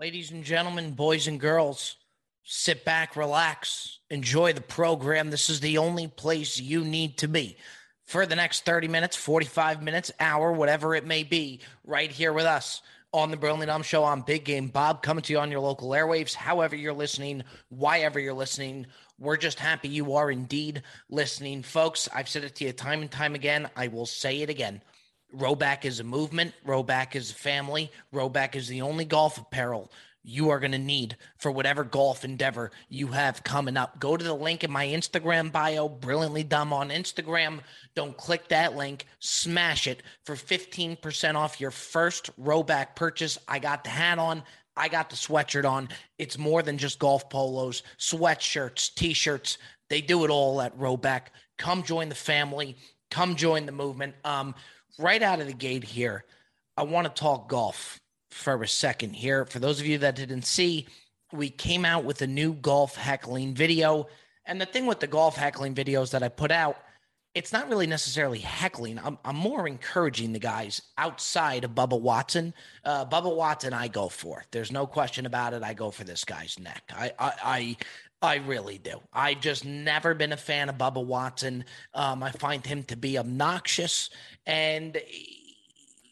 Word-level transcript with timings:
Ladies 0.00 0.30
and 0.30 0.44
gentlemen, 0.44 0.92
boys 0.92 1.26
and 1.26 1.38
girls, 1.38 1.96
sit 2.42 2.86
back, 2.86 3.16
relax, 3.16 3.98
enjoy 4.08 4.54
the 4.54 4.62
program. 4.62 5.28
This 5.28 5.50
is 5.50 5.60
the 5.60 5.76
only 5.76 6.06
place 6.06 6.58
you 6.58 6.82
need 6.84 7.18
to 7.18 7.28
be 7.28 7.58
for 8.06 8.24
the 8.24 8.34
next 8.34 8.64
30 8.64 8.88
minutes, 8.88 9.14
45 9.14 9.82
minutes, 9.82 10.10
hour, 10.18 10.52
whatever 10.52 10.94
it 10.94 11.04
may 11.04 11.22
be, 11.22 11.60
right 11.84 12.10
here 12.10 12.32
with 12.32 12.46
us 12.46 12.80
on 13.12 13.30
the 13.30 13.36
Brilliantly 13.36 13.66
Dumb 13.66 13.82
Show 13.82 14.02
on 14.02 14.22
Big 14.22 14.46
Game 14.46 14.68
Bob, 14.68 15.02
coming 15.02 15.20
to 15.20 15.34
you 15.34 15.38
on 15.38 15.50
your 15.50 15.60
local 15.60 15.90
airwaves, 15.90 16.32
however 16.32 16.76
you're 16.76 16.94
listening, 16.94 17.42
why 17.68 18.00
ever 18.00 18.18
you're 18.18 18.32
listening. 18.32 18.86
We're 19.18 19.36
just 19.36 19.58
happy 19.58 19.88
you 19.88 20.14
are 20.14 20.30
indeed 20.30 20.82
listening. 21.10 21.62
Folks, 21.62 22.08
I've 22.14 22.30
said 22.30 22.44
it 22.44 22.54
to 22.54 22.64
you 22.64 22.72
time 22.72 23.02
and 23.02 23.10
time 23.10 23.34
again. 23.34 23.68
I 23.76 23.88
will 23.88 24.06
say 24.06 24.40
it 24.40 24.48
again. 24.48 24.80
Rhoback 25.36 25.84
is 25.84 26.00
a 26.00 26.04
movement. 26.04 26.54
Rhoback 26.66 27.14
is 27.14 27.30
a 27.30 27.34
family. 27.34 27.90
Rhoback 28.12 28.56
is 28.56 28.68
the 28.68 28.82
only 28.82 29.04
golf 29.04 29.38
apparel 29.38 29.90
you 30.22 30.50
are 30.50 30.60
going 30.60 30.72
to 30.72 30.78
need 30.78 31.16
for 31.38 31.50
whatever 31.50 31.82
golf 31.82 32.24
endeavor 32.24 32.70
you 32.88 33.08
have 33.08 33.42
coming 33.42 33.76
up. 33.76 33.98
Go 33.98 34.16
to 34.16 34.24
the 34.24 34.34
link 34.34 34.62
in 34.62 34.70
my 34.70 34.86
Instagram 34.86 35.50
bio, 35.50 35.88
brilliantly 35.88 36.44
dumb 36.44 36.72
on 36.72 36.90
Instagram. 36.90 37.60
Don't 37.94 38.16
click 38.16 38.48
that 38.48 38.76
link, 38.76 39.06
smash 39.18 39.86
it 39.86 40.02
for 40.24 40.34
15% 40.34 41.34
off 41.36 41.60
your 41.60 41.70
first 41.70 42.30
Rhoback 42.38 42.94
purchase. 42.96 43.38
I 43.48 43.58
got 43.58 43.84
the 43.84 43.90
hat 43.90 44.18
on. 44.18 44.42
I 44.76 44.88
got 44.88 45.10
the 45.10 45.16
sweatshirt 45.16 45.68
on. 45.68 45.88
It's 46.18 46.38
more 46.38 46.62
than 46.62 46.78
just 46.78 46.98
golf 46.98 47.28
polos, 47.28 47.82
sweatshirts, 47.98 48.94
t 48.94 49.12
shirts. 49.12 49.58
They 49.88 50.00
do 50.00 50.24
it 50.24 50.30
all 50.30 50.60
at 50.60 50.78
Rhoback. 50.78 51.28
Come 51.58 51.82
join 51.82 52.08
the 52.08 52.14
family. 52.14 52.76
Come 53.10 53.36
join 53.36 53.66
the 53.66 53.72
movement. 53.72 54.14
Um, 54.24 54.54
right 54.98 55.22
out 55.22 55.40
of 55.40 55.46
the 55.46 55.52
gate 55.52 55.84
here, 55.84 56.24
I 56.76 56.82
want 56.82 57.06
to 57.06 57.20
talk 57.20 57.48
golf 57.48 58.00
for 58.30 58.62
a 58.62 58.68
second 58.68 59.14
here. 59.14 59.44
For 59.44 59.58
those 59.58 59.80
of 59.80 59.86
you 59.86 59.98
that 59.98 60.16
didn't 60.16 60.46
see, 60.46 60.86
we 61.32 61.50
came 61.50 61.84
out 61.84 62.04
with 62.04 62.22
a 62.22 62.26
new 62.26 62.54
golf 62.54 62.96
heckling 62.96 63.54
video. 63.54 64.08
And 64.46 64.60
the 64.60 64.66
thing 64.66 64.86
with 64.86 65.00
the 65.00 65.06
golf 65.06 65.36
heckling 65.36 65.74
videos 65.74 66.10
that 66.10 66.22
I 66.22 66.28
put 66.28 66.50
out, 66.50 66.76
it's 67.34 67.52
not 67.52 67.68
really 67.68 67.86
necessarily 67.86 68.40
heckling. 68.40 68.98
I'm, 68.98 69.16
I'm 69.24 69.36
more 69.36 69.68
encouraging 69.68 70.32
the 70.32 70.40
guys 70.40 70.82
outside 70.98 71.64
of 71.64 71.72
Bubba 71.72 72.00
Watson. 72.00 72.52
Uh, 72.84 73.04
Bubba 73.06 73.34
Watson, 73.34 73.72
I 73.72 73.86
go 73.86 74.08
for. 74.08 74.44
There's 74.50 74.72
no 74.72 74.86
question 74.86 75.26
about 75.26 75.54
it. 75.54 75.62
I 75.62 75.74
go 75.74 75.92
for 75.92 76.02
this 76.02 76.24
guy's 76.24 76.58
neck. 76.58 76.82
I, 76.92 77.12
I, 77.18 77.32
I 77.44 77.76
I 78.22 78.36
really 78.36 78.78
do. 78.78 79.00
I've 79.12 79.40
just 79.40 79.64
never 79.64 80.14
been 80.14 80.32
a 80.32 80.36
fan 80.36 80.68
of 80.68 80.76
Bubba 80.76 81.04
Watson. 81.04 81.64
Um, 81.94 82.22
I 82.22 82.30
find 82.32 82.64
him 82.64 82.82
to 82.84 82.96
be 82.96 83.16
obnoxious, 83.18 84.10
and 84.46 85.00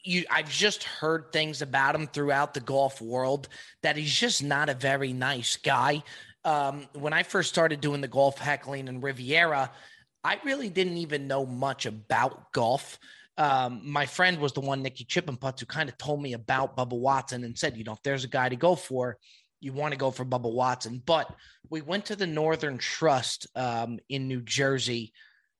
you, 0.04 0.24
I've 0.30 0.50
just 0.50 0.84
heard 0.84 1.32
things 1.32 1.60
about 1.60 1.94
him 1.94 2.06
throughout 2.06 2.54
the 2.54 2.60
golf 2.60 3.02
world 3.02 3.48
that 3.82 3.96
he's 3.96 4.14
just 4.14 4.42
not 4.42 4.70
a 4.70 4.74
very 4.74 5.12
nice 5.12 5.56
guy. 5.56 6.02
Um, 6.44 6.88
when 6.94 7.12
I 7.12 7.24
first 7.24 7.50
started 7.50 7.82
doing 7.82 8.00
the 8.00 8.08
golf 8.08 8.38
heckling 8.38 8.88
in 8.88 9.02
Riviera, 9.02 9.70
I 10.24 10.38
really 10.44 10.70
didn't 10.70 10.96
even 10.96 11.28
know 11.28 11.44
much 11.44 11.84
about 11.84 12.52
golf. 12.52 12.98
Um, 13.36 13.82
my 13.84 14.06
friend 14.06 14.38
was 14.38 14.52
the 14.52 14.60
one, 14.60 14.82
Nikki 14.82 15.04
Chippenputz, 15.04 15.60
who 15.60 15.66
kind 15.66 15.90
of 15.90 15.98
told 15.98 16.22
me 16.22 16.32
about 16.32 16.76
Bubba 16.76 16.98
Watson 16.98 17.44
and 17.44 17.56
said, 17.56 17.76
you 17.76 17.84
know, 17.84 17.92
if 17.92 18.02
there's 18.02 18.24
a 18.24 18.28
guy 18.28 18.48
to 18.48 18.56
go 18.56 18.74
for, 18.74 19.18
you 19.60 19.72
want 19.72 19.92
to 19.92 19.98
go 19.98 20.10
for 20.10 20.24
Bubba 20.24 20.52
Watson. 20.52 21.02
But 21.04 21.34
we 21.70 21.80
went 21.80 22.06
to 22.06 22.16
the 22.16 22.26
Northern 22.26 22.78
Trust 22.78 23.46
um, 23.56 23.98
in 24.08 24.28
New 24.28 24.42
Jersey, 24.42 25.12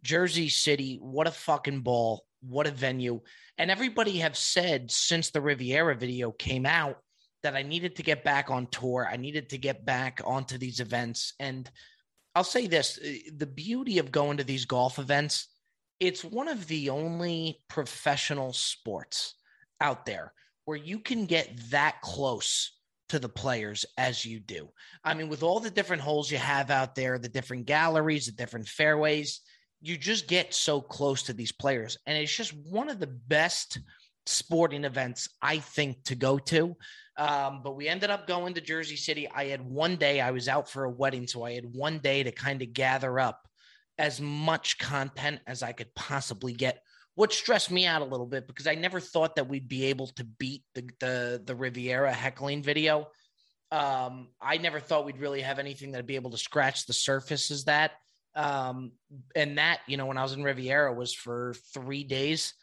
Jersey 0.03 0.49
City. 0.49 0.99
What 1.01 1.27
a 1.27 1.33
fucking 1.33 1.81
ball. 1.81 2.25
What 2.41 2.67
a 2.67 2.71
venue. 2.71 3.21
And 3.57 3.71
everybody 3.71 4.19
have 4.19 4.37
said 4.37 4.91
since 4.91 5.31
the 5.31 5.41
Riviera 5.41 5.97
video 5.97 6.31
came 6.31 6.67
out 6.67 6.99
that 7.43 7.57
I 7.57 7.63
needed 7.63 7.97
to 7.97 8.03
get 8.03 8.25
back 8.25 8.51
on 8.51 8.67
tour. 8.69 9.09
I 9.11 9.17
needed 9.17 9.51
to 9.51 9.59
get 9.59 9.85
back 9.85 10.21
onto 10.25 10.59
these 10.59 10.81
events. 10.81 11.35
And 11.41 11.69
I'll 12.35 12.45
say 12.45 12.67
this 12.67 12.99
eh, 13.03 13.31
the 13.37 13.47
beauty 13.47 13.99
of 13.99 14.13
going 14.13 14.37
to 14.39 14.45
these 14.45 14.65
golf 14.65 14.99
events, 14.99 15.49
it's 15.99 16.25
one 16.25 16.49
of 16.49 16.67
the 16.69 16.91
only 16.91 17.61
professional 17.69 18.53
sports 18.53 19.35
out 19.81 20.07
there 20.07 20.33
where 20.65 20.77
you 20.77 20.99
can 20.99 21.27
get 21.27 21.51
that 21.71 22.01
close 22.03 22.78
to 23.09 23.19
the 23.19 23.29
players 23.29 23.85
as 23.97 24.25
you 24.25 24.41
do. 24.41 24.69
I 25.05 25.15
mean, 25.15 25.29
with 25.29 25.43
all 25.43 25.61
the 25.61 25.71
different 25.71 26.03
holes 26.03 26.31
you 26.31 26.39
have 26.39 26.71
out 26.71 26.95
there, 26.95 27.19
the 27.19 27.29
different 27.29 27.67
galleries, 27.67 28.27
the 28.27 28.33
different 28.33 28.69
fairways, 28.69 29.41
you 29.81 29.97
just 29.97 30.27
get 30.27 30.55
so 30.55 30.81
close 30.81 31.23
to 31.25 31.33
these 31.33 31.53
players. 31.53 31.97
And 32.07 32.19
it's 32.19 32.35
just 32.35 32.53
one 32.53 32.89
of 32.89 32.99
the 32.99 33.07
best 33.07 33.79
sporting 34.27 34.85
events, 34.85 35.29
I 35.41 35.59
think, 35.59 36.05
to 36.05 36.15
go 36.15 36.39
to. 36.39 36.77
Um, 37.17 37.63
but 37.65 37.77
we 37.77 37.89
ended 37.89 38.11
up 38.11 38.27
going 38.27 38.55
to 38.55 38.61
Jersey 38.61 38.97
City. 38.97 39.29
I 39.35 39.47
had 39.47 39.61
one 39.61 39.97
day, 39.97 40.21
I 40.21 40.31
was 40.31 40.49
out 40.49 40.71
for 40.71 40.85
a 40.85 40.91
wedding. 40.91 41.27
So 41.27 41.45
I 41.45 41.55
had 41.55 41.65
one 41.65 41.99
day 41.99 42.23
to 42.23 42.31
kind 42.31 42.63
of 42.63 42.73
gather 42.73 43.19
up 43.19 43.41
as 43.99 44.21
much 44.21 44.79
content 44.79 45.41
as 45.47 45.63
I 45.63 45.73
could 45.73 45.93
possibly 45.95 46.53
get 46.53 46.83
what 47.19 47.33
stressed 47.33 47.73
me 47.73 47.85
out 47.85 48.01
a 48.01 48.05
little 48.05 48.27
bit 48.27 48.47
because 48.47 48.69
I 48.69 48.77
never 48.77 49.01
thought 49.01 49.35
that 49.35 49.49
we'd 49.49 49.67
be 49.67 49.87
able 49.87 50.07
to 50.07 50.25
beat 50.25 50.63
the 50.77 50.89
the, 51.01 51.43
the 51.45 51.57
Riviera 51.57 52.13
heckling 52.13 52.63
video. 52.63 53.09
Um, 53.73 54.29
I 54.41 54.59
never 54.59 54.79
thought 54.79 55.05
we'd 55.05 55.19
really 55.19 55.41
have 55.41 55.59
anything 55.59 55.91
that'd 55.91 56.07
be 56.07 56.15
able 56.15 56.31
to 56.31 56.39
scratch 56.39 56.87
the 56.87 56.93
surface 56.93 57.51
as 57.51 57.65
that. 57.65 57.91
Um, 58.37 58.93
and 59.35 59.59
that, 59.59 59.81
you 59.89 59.97
know, 59.97 60.07
when 60.07 60.17
I 60.17 60.23
was 60.23 60.35
in 60.35 60.45
Riviera 60.45 60.95
was 60.95 61.13
for 61.13 61.57
three 61.75 62.05
days 62.05 62.55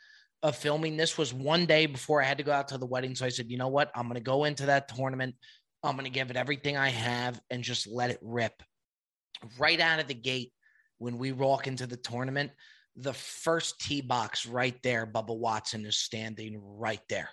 of 0.42 0.56
filming. 0.56 0.96
This 0.96 1.18
was 1.18 1.34
one 1.34 1.66
day 1.66 1.86
before 1.86 2.22
I 2.22 2.26
had 2.26 2.38
to 2.38 2.46
go 2.46 2.54
out 2.54 2.70
to 2.70 2.78
the 2.78 2.86
wedding. 2.86 3.14
So 3.14 3.26
I 3.26 3.30
said, 3.30 3.52
you 3.52 3.58
know 3.58 3.68
what? 3.68 3.92
I'm 3.94 4.04
going 4.04 4.16
to 4.16 4.22
go 4.22 4.46
into 4.46 4.68
that 4.68 4.88
tournament. 4.88 5.36
I'm 5.84 5.98
going 5.98 6.06
to 6.06 6.10
give 6.10 6.30
it 6.30 6.38
everything 6.38 6.78
I 6.78 6.90
have 6.92 7.42
and 7.50 7.62
just 7.62 7.88
let 7.88 8.10
it 8.10 8.20
rip. 8.22 8.64
Right 9.60 9.82
out 9.82 10.00
of 10.00 10.08
the 10.08 10.14
gate, 10.14 10.54
when 10.98 11.18
we 11.18 11.34
walk 11.34 11.68
into 11.68 11.88
the 11.88 11.98
tournament, 11.98 12.52
the 12.96 13.14
first 13.14 13.80
tee 13.80 14.02
box 14.02 14.46
right 14.46 14.82
there, 14.84 15.06
Bubba 15.06 15.38
Watson 15.38 15.86
is 15.86 15.98
standing 15.98 16.60
right 16.62 17.02
there. 17.10 17.30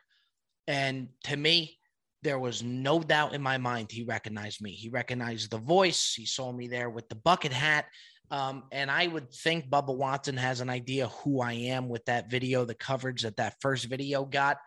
And 0.67 1.09
to 1.25 1.37
me, 1.37 1.79
there 2.23 2.39
was 2.39 2.63
no 2.63 3.01
doubt 3.01 3.35
in 3.35 3.43
my 3.43 3.59
mind 3.59 3.91
he 3.91 4.05
recognized 4.05 4.61
me. 4.61 4.73
He 4.73 4.89
recognized 4.89 5.51
the 5.51 5.59
voice. 5.59 6.15
He 6.15 6.27
saw 6.27 6.53
me 6.53 6.69
there 6.69 6.91
with 6.91 7.09
the 7.09 7.17
bucket 7.17 7.53
hat. 7.53 7.87
Um, 8.31 8.65
and 8.73 8.91
I 8.91 9.09
would 9.09 9.33
think 9.33 9.69
Bubba 9.69 9.95
Watson 9.95 10.37
has 10.37 10.61
an 10.61 10.71
idea 10.71 11.09
who 11.09 11.41
I 11.41 11.53
am 11.53 11.89
with 11.89 12.05
that 12.07 12.31
video, 12.31 12.65
the 12.65 12.75
coverage 12.75 13.23
that 13.23 13.37
that 13.37 13.57
first 13.61 13.87
video 13.87 14.25
got. 14.25 14.59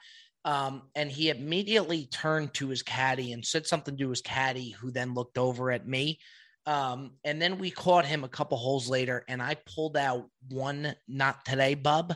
Um, 0.43 0.83
and 0.95 1.09
he 1.09 1.29
immediately 1.29 2.05
turned 2.05 2.53
to 2.55 2.67
his 2.67 2.83
caddy 2.83 3.31
and 3.31 3.43
said 3.43 3.65
something 3.65 3.97
to 3.97 4.09
his 4.09 4.21
caddy, 4.21 4.71
who 4.71 4.91
then 4.91 5.15
looked 5.15 5.37
over 5.37 5.71
at 5.71 5.87
me 5.87 6.19
um, 6.65 7.11
and 7.23 7.41
then 7.41 7.57
we 7.57 7.69
caught 7.69 8.05
him 8.05 8.23
a 8.23 8.29
couple 8.29 8.57
holes 8.57 8.89
later, 8.89 9.23
and 9.27 9.41
I 9.41 9.55
pulled 9.55 9.97
out 9.97 10.29
one 10.49 10.95
not 11.07 11.45
today, 11.45 11.75
bub. 11.75 12.15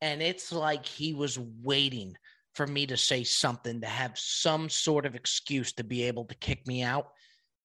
And 0.00 0.22
it's 0.22 0.52
like 0.52 0.86
he 0.86 1.14
was 1.14 1.38
waiting 1.38 2.16
for 2.54 2.66
me 2.66 2.86
to 2.86 2.96
say 2.96 3.24
something 3.24 3.80
to 3.80 3.86
have 3.86 4.18
some 4.18 4.68
sort 4.68 5.06
of 5.06 5.14
excuse 5.14 5.72
to 5.74 5.84
be 5.84 6.04
able 6.04 6.24
to 6.26 6.34
kick 6.36 6.66
me 6.66 6.82
out. 6.82 7.08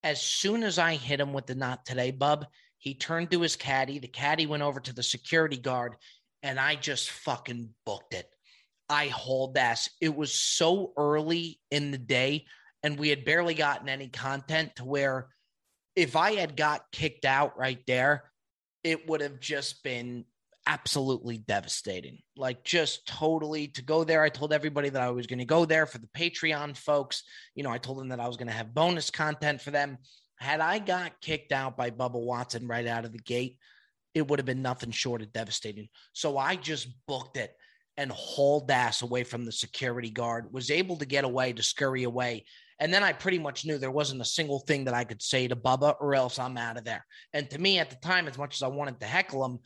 As 0.04 0.22
soon 0.22 0.64
as 0.64 0.80
I 0.80 0.96
hit 0.96 1.20
him 1.20 1.34
with 1.34 1.46
the 1.46 1.56
not 1.56 1.86
today, 1.86 2.12
bub, 2.12 2.46
he 2.78 2.94
turned 2.94 3.32
to 3.32 3.42
his 3.42 3.56
caddy. 3.56 4.00
The 4.00 4.08
caddy 4.08 4.46
went 4.46 4.64
over 4.64 4.80
to 4.80 4.94
the 4.94 5.04
security 5.04 5.58
guard, 5.58 5.96
and 6.42 6.60
I 6.60 6.76
just 6.76 7.10
fucking 7.10 7.70
booked 7.86 8.14
it. 8.14 8.28
I 8.90 9.08
hauled 9.08 9.58
ass. 9.58 9.90
It 10.02 10.16
was 10.16 10.34
so 10.34 10.94
early 10.98 11.60
in 11.72 11.92
the 11.92 11.98
day, 11.98 12.46
and 12.82 13.00
we 13.00 13.10
had 13.10 13.26
barely 13.26 13.54
gotten 13.54 13.90
any 13.90 14.10
content 14.10 14.76
to 14.78 14.86
where 14.86 15.30
if 15.96 16.16
I 16.16 16.34
had 16.34 16.58
got 16.58 16.92
kicked 16.92 17.26
out 17.26 17.58
right 17.58 17.82
there, 17.88 18.32
it 18.84 19.08
would 19.08 19.22
have 19.22 19.40
just 19.40 19.84
been 19.84 20.26
absolutely 20.66 21.38
devastating. 21.38 22.20
Like 22.38 22.64
just 22.64 23.06
totally 23.08 23.68
to 23.70 23.82
go 23.82 24.04
there. 24.04 24.24
I 24.24 24.30
told 24.30 24.54
everybody 24.54 24.90
that 24.90 25.02
I 25.02 25.12
was 25.12 25.28
going 25.28 25.40
to 25.40 25.46
go 25.46 25.66
there 25.66 25.86
for 25.86 25.98
the 25.98 26.10
Patreon 26.16 26.78
folks. 26.78 27.24
You 27.56 27.64
know, 27.64 27.70
I 27.70 27.78
told 27.78 28.00
them 28.00 28.10
that 28.10 28.20
I 28.20 28.28
was 28.28 28.38
going 28.38 28.48
to 28.48 28.54
have 28.54 28.74
bonus 28.74 29.10
content 29.10 29.62
for 29.62 29.72
them. 29.72 29.98
Had 30.40 30.60
I 30.60 30.80
got 30.80 31.22
kicked 31.22 31.52
out 31.52 31.78
by 31.78 31.92
Bubba 31.92 32.20
Watson 32.20 32.68
right 32.68 32.88
out 32.88 33.06
of 33.06 33.12
the 33.12 33.20
gate, 33.20 33.58
it 34.14 34.28
would 34.28 34.40
have 34.40 34.46
been 34.46 34.62
nothing 34.62 34.92
short 34.92 35.22
of 35.22 35.34
devastating. 35.34 35.90
So 36.14 36.38
I 36.38 36.56
just 36.56 36.88
booked 37.08 37.38
it 37.38 37.56
and 37.98 38.12
hauled 38.12 38.70
ass 38.72 39.02
away 39.02 39.24
from 39.24 39.46
the 39.46 39.52
security 39.52 40.10
guard, 40.10 40.52
was 40.52 40.72
able 40.72 40.98
to 40.98 41.06
get 41.06 41.24
away, 41.24 41.54
to 41.54 41.64
scurry 41.64 42.04
away. 42.04 42.46
And 42.84 42.94
then 42.94 43.02
I 43.02 43.14
pretty 43.14 43.40
much 43.40 43.66
knew 43.66 43.78
there 43.78 43.90
wasn't 43.90 44.20
a 44.20 44.26
single 44.26 44.60
thing 44.60 44.84
that 44.84 44.94
I 44.94 45.06
could 45.06 45.22
say 45.22 45.48
to 45.48 45.56
Bubba 45.56 45.96
or 46.02 46.16
else 46.16 46.38
I'm 46.38 46.58
out 46.58 46.76
of 46.76 46.84
there. 46.84 47.06
And 47.32 47.50
to 47.50 47.58
me 47.58 47.80
at 47.80 47.90
the 47.90 47.96
time, 47.96 48.28
as 48.28 48.38
much 48.38 48.56
as 48.56 48.62
I 48.62 48.68
wanted 48.68 49.00
to 49.00 49.06
heckle 49.06 49.46
him, 49.46 49.60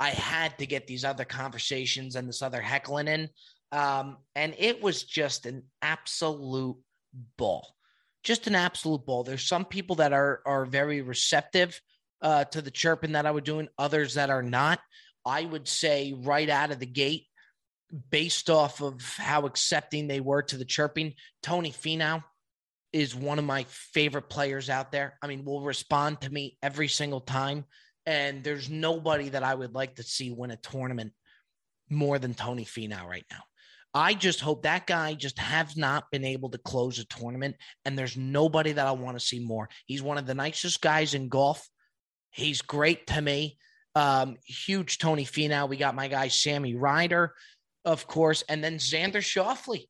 I 0.00 0.10
had 0.10 0.58
to 0.58 0.66
get 0.66 0.88
these 0.88 1.04
other 1.04 1.24
conversations 1.24 2.16
and 2.16 2.28
this 2.28 2.42
other 2.42 2.60
heckling 2.60 3.06
in. 3.06 3.28
Um, 3.70 4.16
and 4.34 4.56
it 4.58 4.82
was 4.82 5.04
just 5.04 5.46
an 5.46 5.62
absolute 5.82 6.76
ball. 7.38 7.76
Just 8.24 8.48
an 8.48 8.56
absolute 8.56 9.06
ball. 9.06 9.22
There's 9.22 9.46
some 9.46 9.66
people 9.66 9.94
that 9.96 10.12
are 10.12 10.42
are 10.44 10.64
very 10.64 11.00
receptive 11.00 11.80
uh, 12.22 12.42
to 12.46 12.60
the 12.60 12.72
chirping 12.72 13.12
that 13.12 13.24
I 13.24 13.30
was 13.30 13.44
doing, 13.44 13.68
others 13.78 14.14
that 14.14 14.30
are 14.30 14.42
not. 14.42 14.80
I 15.24 15.44
would 15.44 15.68
say 15.68 16.12
right 16.12 16.50
out 16.50 16.72
of 16.72 16.80
the 16.80 16.86
gate, 16.86 17.28
based 18.10 18.50
off 18.50 18.82
of 18.82 19.00
how 19.16 19.46
accepting 19.46 20.08
they 20.08 20.18
were 20.18 20.42
to 20.42 20.56
the 20.56 20.64
chirping, 20.64 21.14
Tony 21.40 21.70
Finau 21.70 22.24
is 22.94 23.12
one 23.12 23.40
of 23.40 23.44
my 23.44 23.66
favorite 23.68 24.30
players 24.30 24.70
out 24.70 24.92
there. 24.92 25.18
I 25.20 25.26
mean, 25.26 25.44
will 25.44 25.62
respond 25.62 26.20
to 26.20 26.30
me 26.30 26.56
every 26.62 26.86
single 26.86 27.20
time. 27.20 27.64
And 28.06 28.44
there's 28.44 28.70
nobody 28.70 29.30
that 29.30 29.42
I 29.42 29.52
would 29.52 29.74
like 29.74 29.96
to 29.96 30.04
see 30.04 30.30
win 30.30 30.52
a 30.52 30.56
tournament 30.56 31.12
more 31.90 32.20
than 32.20 32.34
Tony 32.34 32.64
Finau 32.64 33.04
right 33.04 33.24
now. 33.32 33.40
I 33.92 34.14
just 34.14 34.40
hope 34.40 34.62
that 34.62 34.86
guy 34.86 35.14
just 35.14 35.38
has 35.38 35.76
not 35.76 36.10
been 36.12 36.24
able 36.24 36.50
to 36.50 36.58
close 36.58 36.98
a 36.98 37.04
tournament, 37.04 37.56
and 37.84 37.96
there's 37.96 38.16
nobody 38.16 38.72
that 38.72 38.86
I 38.86 38.92
want 38.92 39.18
to 39.18 39.24
see 39.24 39.38
more. 39.38 39.68
He's 39.86 40.02
one 40.02 40.18
of 40.18 40.26
the 40.26 40.34
nicest 40.34 40.80
guys 40.80 41.14
in 41.14 41.28
golf. 41.28 41.68
He's 42.30 42.60
great 42.60 43.06
to 43.08 43.20
me. 43.20 43.56
Um, 43.94 44.36
huge 44.44 44.98
Tony 44.98 45.24
Finau. 45.24 45.68
We 45.68 45.76
got 45.76 45.94
my 45.94 46.08
guy 46.08 46.26
Sammy 46.28 46.74
Ryder, 46.74 47.34
of 47.84 48.06
course, 48.08 48.42
and 48.48 48.62
then 48.62 48.78
Xander 48.78 49.22
Schauffele. 49.22 49.86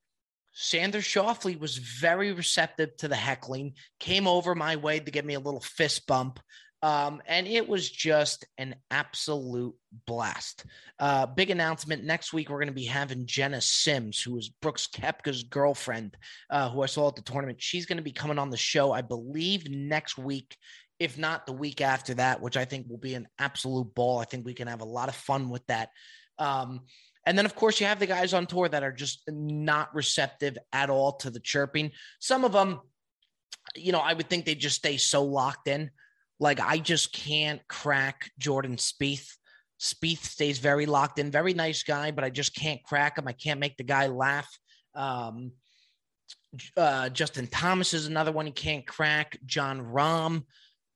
Xander 0.56 1.02
Schauffele 1.02 1.58
was 1.58 1.78
very 1.78 2.32
receptive 2.32 2.96
to 2.98 3.08
the 3.08 3.16
heckling, 3.16 3.74
came 3.98 4.26
over 4.26 4.54
my 4.54 4.76
way 4.76 5.00
to 5.00 5.10
give 5.10 5.24
me 5.24 5.34
a 5.34 5.40
little 5.40 5.60
fist 5.60 6.06
bump. 6.06 6.40
Um, 6.82 7.22
and 7.26 7.46
it 7.46 7.66
was 7.66 7.90
just 7.90 8.44
an 8.58 8.74
absolute 8.90 9.74
blast. 10.06 10.66
Uh, 10.98 11.24
big 11.24 11.48
announcement 11.48 12.04
next 12.04 12.34
week. 12.34 12.50
We're 12.50 12.58
going 12.58 12.66
to 12.66 12.74
be 12.74 12.84
having 12.84 13.24
Jena 13.24 13.62
Sims, 13.62 14.20
who 14.20 14.36
is 14.36 14.50
Brooks 14.50 14.86
Koepka's 14.86 15.44
girlfriend, 15.44 16.14
uh, 16.50 16.68
who 16.68 16.82
I 16.82 16.86
saw 16.86 17.08
at 17.08 17.16
the 17.16 17.22
tournament. 17.22 17.62
She's 17.62 17.86
going 17.86 17.96
to 17.96 18.02
be 18.02 18.12
coming 18.12 18.38
on 18.38 18.50
the 18.50 18.58
show, 18.58 18.92
I 18.92 19.00
believe, 19.00 19.66
next 19.70 20.18
week, 20.18 20.58
if 21.00 21.16
not 21.16 21.46
the 21.46 21.54
week 21.54 21.80
after 21.80 22.12
that, 22.14 22.42
which 22.42 22.58
I 22.58 22.66
think 22.66 22.86
will 22.86 22.98
be 22.98 23.14
an 23.14 23.28
absolute 23.38 23.94
ball. 23.94 24.18
I 24.18 24.26
think 24.26 24.44
we 24.44 24.52
can 24.52 24.68
have 24.68 24.82
a 24.82 24.84
lot 24.84 25.08
of 25.08 25.14
fun 25.14 25.48
with 25.48 25.66
that. 25.68 25.88
Um, 26.38 26.82
and 27.26 27.38
then, 27.38 27.46
of 27.46 27.54
course, 27.54 27.80
you 27.80 27.86
have 27.86 28.00
the 28.00 28.06
guys 28.06 28.34
on 28.34 28.46
tour 28.46 28.68
that 28.68 28.82
are 28.82 28.92
just 28.92 29.22
not 29.28 29.94
receptive 29.94 30.58
at 30.72 30.90
all 30.90 31.12
to 31.18 31.30
the 31.30 31.40
chirping. 31.40 31.92
Some 32.18 32.44
of 32.44 32.52
them, 32.52 32.80
you 33.74 33.92
know, 33.92 34.00
I 34.00 34.12
would 34.12 34.28
think 34.28 34.44
they 34.44 34.54
just 34.54 34.76
stay 34.76 34.98
so 34.98 35.24
locked 35.24 35.68
in. 35.68 35.90
Like 36.38 36.60
I 36.60 36.78
just 36.78 37.12
can't 37.12 37.66
crack 37.68 38.30
Jordan 38.38 38.76
Spieth. 38.76 39.28
Spieth 39.80 40.24
stays 40.24 40.58
very 40.58 40.86
locked 40.86 41.18
in, 41.18 41.30
very 41.30 41.54
nice 41.54 41.82
guy, 41.82 42.10
but 42.10 42.24
I 42.24 42.30
just 42.30 42.54
can't 42.54 42.82
crack 42.82 43.18
him. 43.18 43.26
I 43.26 43.32
can't 43.32 43.60
make 43.60 43.76
the 43.76 43.84
guy 43.84 44.08
laugh. 44.08 44.48
Um, 44.94 45.52
uh, 46.76 47.08
Justin 47.08 47.46
Thomas 47.46 47.94
is 47.94 48.06
another 48.06 48.32
one 48.32 48.46
you 48.46 48.52
can't 48.52 48.86
crack. 48.86 49.38
Jon 49.46 49.80
Rahm, 49.80 50.44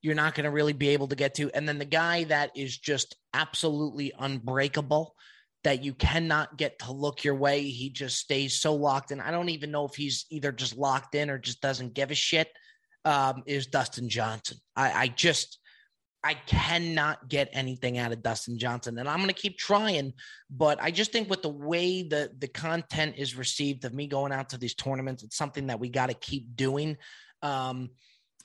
you're 0.02 0.14
not 0.14 0.34
going 0.34 0.44
to 0.44 0.50
really 0.50 0.72
be 0.72 0.90
able 0.90 1.08
to 1.08 1.16
get 1.16 1.34
to. 1.34 1.50
And 1.52 1.68
then 1.68 1.78
the 1.78 1.84
guy 1.84 2.24
that 2.24 2.50
is 2.54 2.76
just 2.76 3.16
absolutely 3.32 4.12
unbreakable 4.18 5.14
that 5.68 5.84
you 5.84 5.92
cannot 5.92 6.56
get 6.56 6.78
to 6.78 6.92
look 6.92 7.22
your 7.22 7.34
way. 7.34 7.60
He 7.62 7.90
just 7.90 8.16
stays 8.16 8.58
so 8.58 8.74
locked 8.74 9.10
in. 9.10 9.20
I 9.20 9.30
don't 9.30 9.50
even 9.50 9.70
know 9.70 9.84
if 9.84 9.94
he's 9.94 10.24
either 10.30 10.50
just 10.50 10.78
locked 10.78 11.14
in 11.14 11.28
or 11.28 11.36
just 11.36 11.60
doesn't 11.60 11.92
give 11.92 12.10
a 12.10 12.14
shit 12.14 12.48
um, 13.04 13.42
is 13.44 13.66
Dustin 13.66 14.08
Johnson. 14.08 14.56
I, 14.74 14.92
I 14.92 15.08
just 15.08 15.58
I 16.24 16.32
cannot 16.32 17.28
get 17.28 17.50
anything 17.52 17.98
out 17.98 18.12
of 18.12 18.22
Dustin 18.22 18.58
Johnson, 18.58 18.98
and 18.98 19.06
I'm 19.06 19.18
going 19.18 19.28
to 19.28 19.34
keep 19.34 19.58
trying. 19.58 20.14
But 20.48 20.82
I 20.82 20.90
just 20.90 21.12
think 21.12 21.28
with 21.28 21.42
the 21.42 21.50
way 21.50 22.02
the 22.02 22.30
the 22.38 22.48
content 22.48 23.16
is 23.18 23.36
received 23.36 23.84
of 23.84 23.92
me 23.92 24.06
going 24.06 24.32
out 24.32 24.48
to 24.48 24.56
these 24.56 24.74
tournaments, 24.74 25.22
it's 25.22 25.36
something 25.36 25.66
that 25.66 25.80
we 25.80 25.90
got 25.90 26.08
to 26.08 26.14
keep 26.14 26.56
doing. 26.56 26.96
Um, 27.42 27.90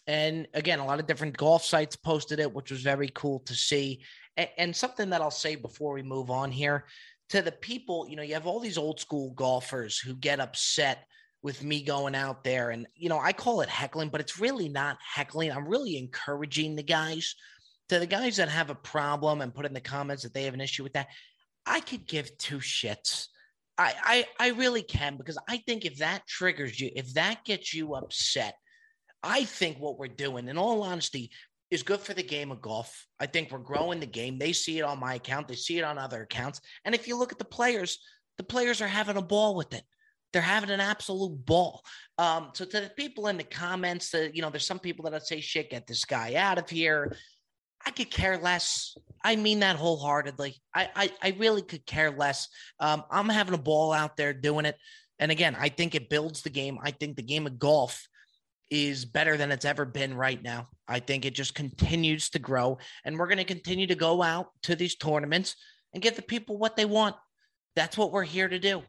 and 0.08 0.46
again, 0.54 0.80
a 0.80 0.86
lot 0.86 1.00
of 1.00 1.08
different 1.08 1.38
golf 1.38 1.64
sites 1.64 1.96
posted 1.96 2.42
it, 2.42 2.54
which 2.54 2.70
was 2.70 2.81
very 2.81 3.10
cool 3.14 3.40
to 3.46 3.56
see. 3.56 4.02
And, 4.36 4.50
and 4.58 4.75
something 4.75 5.10
that 5.12 5.22
I'll 5.22 5.31
say 5.31 5.56
before 5.56 5.94
we 5.94 6.04
move 6.04 6.30
on 6.30 6.52
here 6.52 6.86
to 7.33 7.41
the 7.41 7.51
people, 7.51 8.06
you 8.07 8.15
know, 8.15 8.21
you 8.21 8.35
have 8.35 8.45
all 8.45 8.59
these 8.59 8.77
old 8.77 9.00
school 9.00 9.31
golfers 9.31 9.97
who 9.97 10.13
get 10.13 10.39
upset 10.39 11.07
with 11.41 11.63
me 11.63 11.81
going 11.81 12.13
out 12.13 12.44
there. 12.44 12.69
And, 12.69 12.85
you 12.94 13.09
know, 13.09 13.18
I 13.18 13.33
call 13.33 13.62
it 13.62 13.69
heckling, 13.69 14.09
but 14.09 14.21
it's 14.21 14.39
really 14.39 14.69
not 14.69 15.00
heckling. 15.01 15.51
I'm 15.51 15.68
really 15.68 15.97
encouraging 15.97 16.75
the 16.75 16.83
guys 16.83 17.33
to 17.89 17.97
the 17.97 18.06
guys 18.06 18.38
that 18.38 18.50
have 18.50 18.69
a 18.69 18.75
problem 18.75 19.41
and 19.41 19.51
put 19.51 19.65
in 19.65 19.74
the 19.74 19.81
comments 19.81 20.21
that 20.21 20.35
they 20.35 20.44
have 20.44 20.53
an 20.53 20.62
issue 20.62 20.83
with 20.83 20.94
that. 20.94 21.07
I 21.65 21.80
could 21.80 22.06
give 22.06 22.38
two 22.38 22.59
shits. 22.59 23.30
I, 23.79 24.25
I, 24.39 24.50
I 24.50 24.50
really 24.50 24.83
can 24.83 25.18
because 25.18 25.39
I 25.50 25.57
think 25.57 25.86
if 25.86 25.97
that 25.97 26.27
triggers 26.27 26.79
you, 26.79 26.91
if 26.95 27.15
that 27.15 27.44
gets 27.45 27.74
you 27.74 27.95
upset, 27.95 28.53
I 29.24 29.45
think 29.45 29.79
what 29.79 29.97
we're 29.97 30.07
doing, 30.07 30.50
in 30.50 30.59
all 30.59 30.83
honesty, 30.83 31.31
is 31.74 31.84
good 31.84 32.00
for 32.00 32.14
the 32.14 32.24
game 32.24 32.52
of 32.52 32.62
golf. 32.62 33.08
I 33.20 33.25
think 33.25 33.52
we're 33.52 33.60
growing 33.60 34.00
the 34.00 34.06
game. 34.06 34.38
They 34.38 34.54
see 34.54 34.80
it 34.80 34.84
on 34.84 35.00
my 35.00 35.16
account, 35.16 35.48
they 35.48 35.56
see 35.56 35.78
it 35.78 35.84
on 35.84 35.98
other 35.98 36.22
accounts. 36.22 36.62
And 36.86 36.96
if 36.96 37.08
you 37.08 37.18
look 37.18 37.31
at 37.31 37.40
the 37.40 37.46
players, 37.46 38.00
the 38.38 38.44
players 38.44 38.81
are 38.81 38.88
having 38.88 39.18
a 39.18 39.22
ball 39.22 39.56
with 39.56 39.74
it 39.74 39.84
they're 40.34 40.42
having 40.42 40.72
an 40.72 40.81
absolute 40.81 41.46
ball. 41.46 41.84
Um, 42.18 42.50
so 42.54 42.66
to 42.66 42.81
the 42.81 42.92
people 42.98 43.28
in 43.28 43.38
the 43.38 43.44
comments, 43.44 44.10
that 44.10 44.36
you 44.36 44.42
know, 44.42 44.50
there's 44.50 44.66
some 44.66 44.80
people 44.80 45.06
that 45.06 45.14
I 45.14 45.20
say, 45.20 45.40
"Shit, 45.40 45.70
get 45.70 45.88
this 45.88 46.04
guy 46.04 46.34
out 46.34 46.58
of 46.58 46.70
here." 46.70 47.16
I 47.86 47.92
could 47.92 48.10
care 48.10 48.38
less. 48.38 48.96
I 49.24 49.36
mean 49.36 49.60
that 49.60 49.75
wholeheartedly. 49.75 50.56
I 50.74 50.90
I, 50.96 51.12
I 51.22 51.36
really 51.38 51.62
could 51.62 51.86
care 51.86 52.12
less. 52.12 52.48
Um, 52.80 53.04
I'm 53.12 53.30
having 53.30 53.54
a 53.54 53.60
ball 53.60 53.94
out 53.94 54.18
there 54.18 54.34
doing 54.34 54.66
it, 54.66 54.78
and 55.20 55.31
again, 55.31 55.56
I 55.58 55.70
think 55.70 55.96
it 55.96 56.10
builds 56.10 56.42
the 56.42 56.50
game. 56.50 56.80
I 56.81 56.92
think 56.92 57.16
the 57.16 57.24
game 57.24 57.46
of 57.46 57.60
golf 57.60 58.08
is 58.74 59.06
better 59.06 59.38
than 59.38 59.52
it's 59.52 59.66
ever 59.66 59.86
been 59.86 60.16
right 60.16 60.42
now. 60.42 60.68
I 60.88 61.00
think 61.00 61.25
it 61.25 61.36
just 61.36 61.54
continues 61.54 62.31
to 62.31 62.40
grow, 62.40 62.80
and 63.06 63.20
we're 63.20 63.28
going 63.28 63.38
to 63.38 63.44
continue 63.44 63.86
to 63.86 63.96
go 63.96 64.24
out 64.24 64.48
to 64.64 64.75
these 64.75 64.96
tournaments 64.96 65.56
and 65.94 66.02
give 66.02 66.16
the 66.16 66.24
people 66.24 66.58
what 66.58 66.75
they 66.75 66.86
want. 66.86 67.16
That's 67.75 67.98
what 67.98 68.12
we're 68.12 68.24
here 68.24 68.50
to 68.50 68.58
do. 68.58 68.81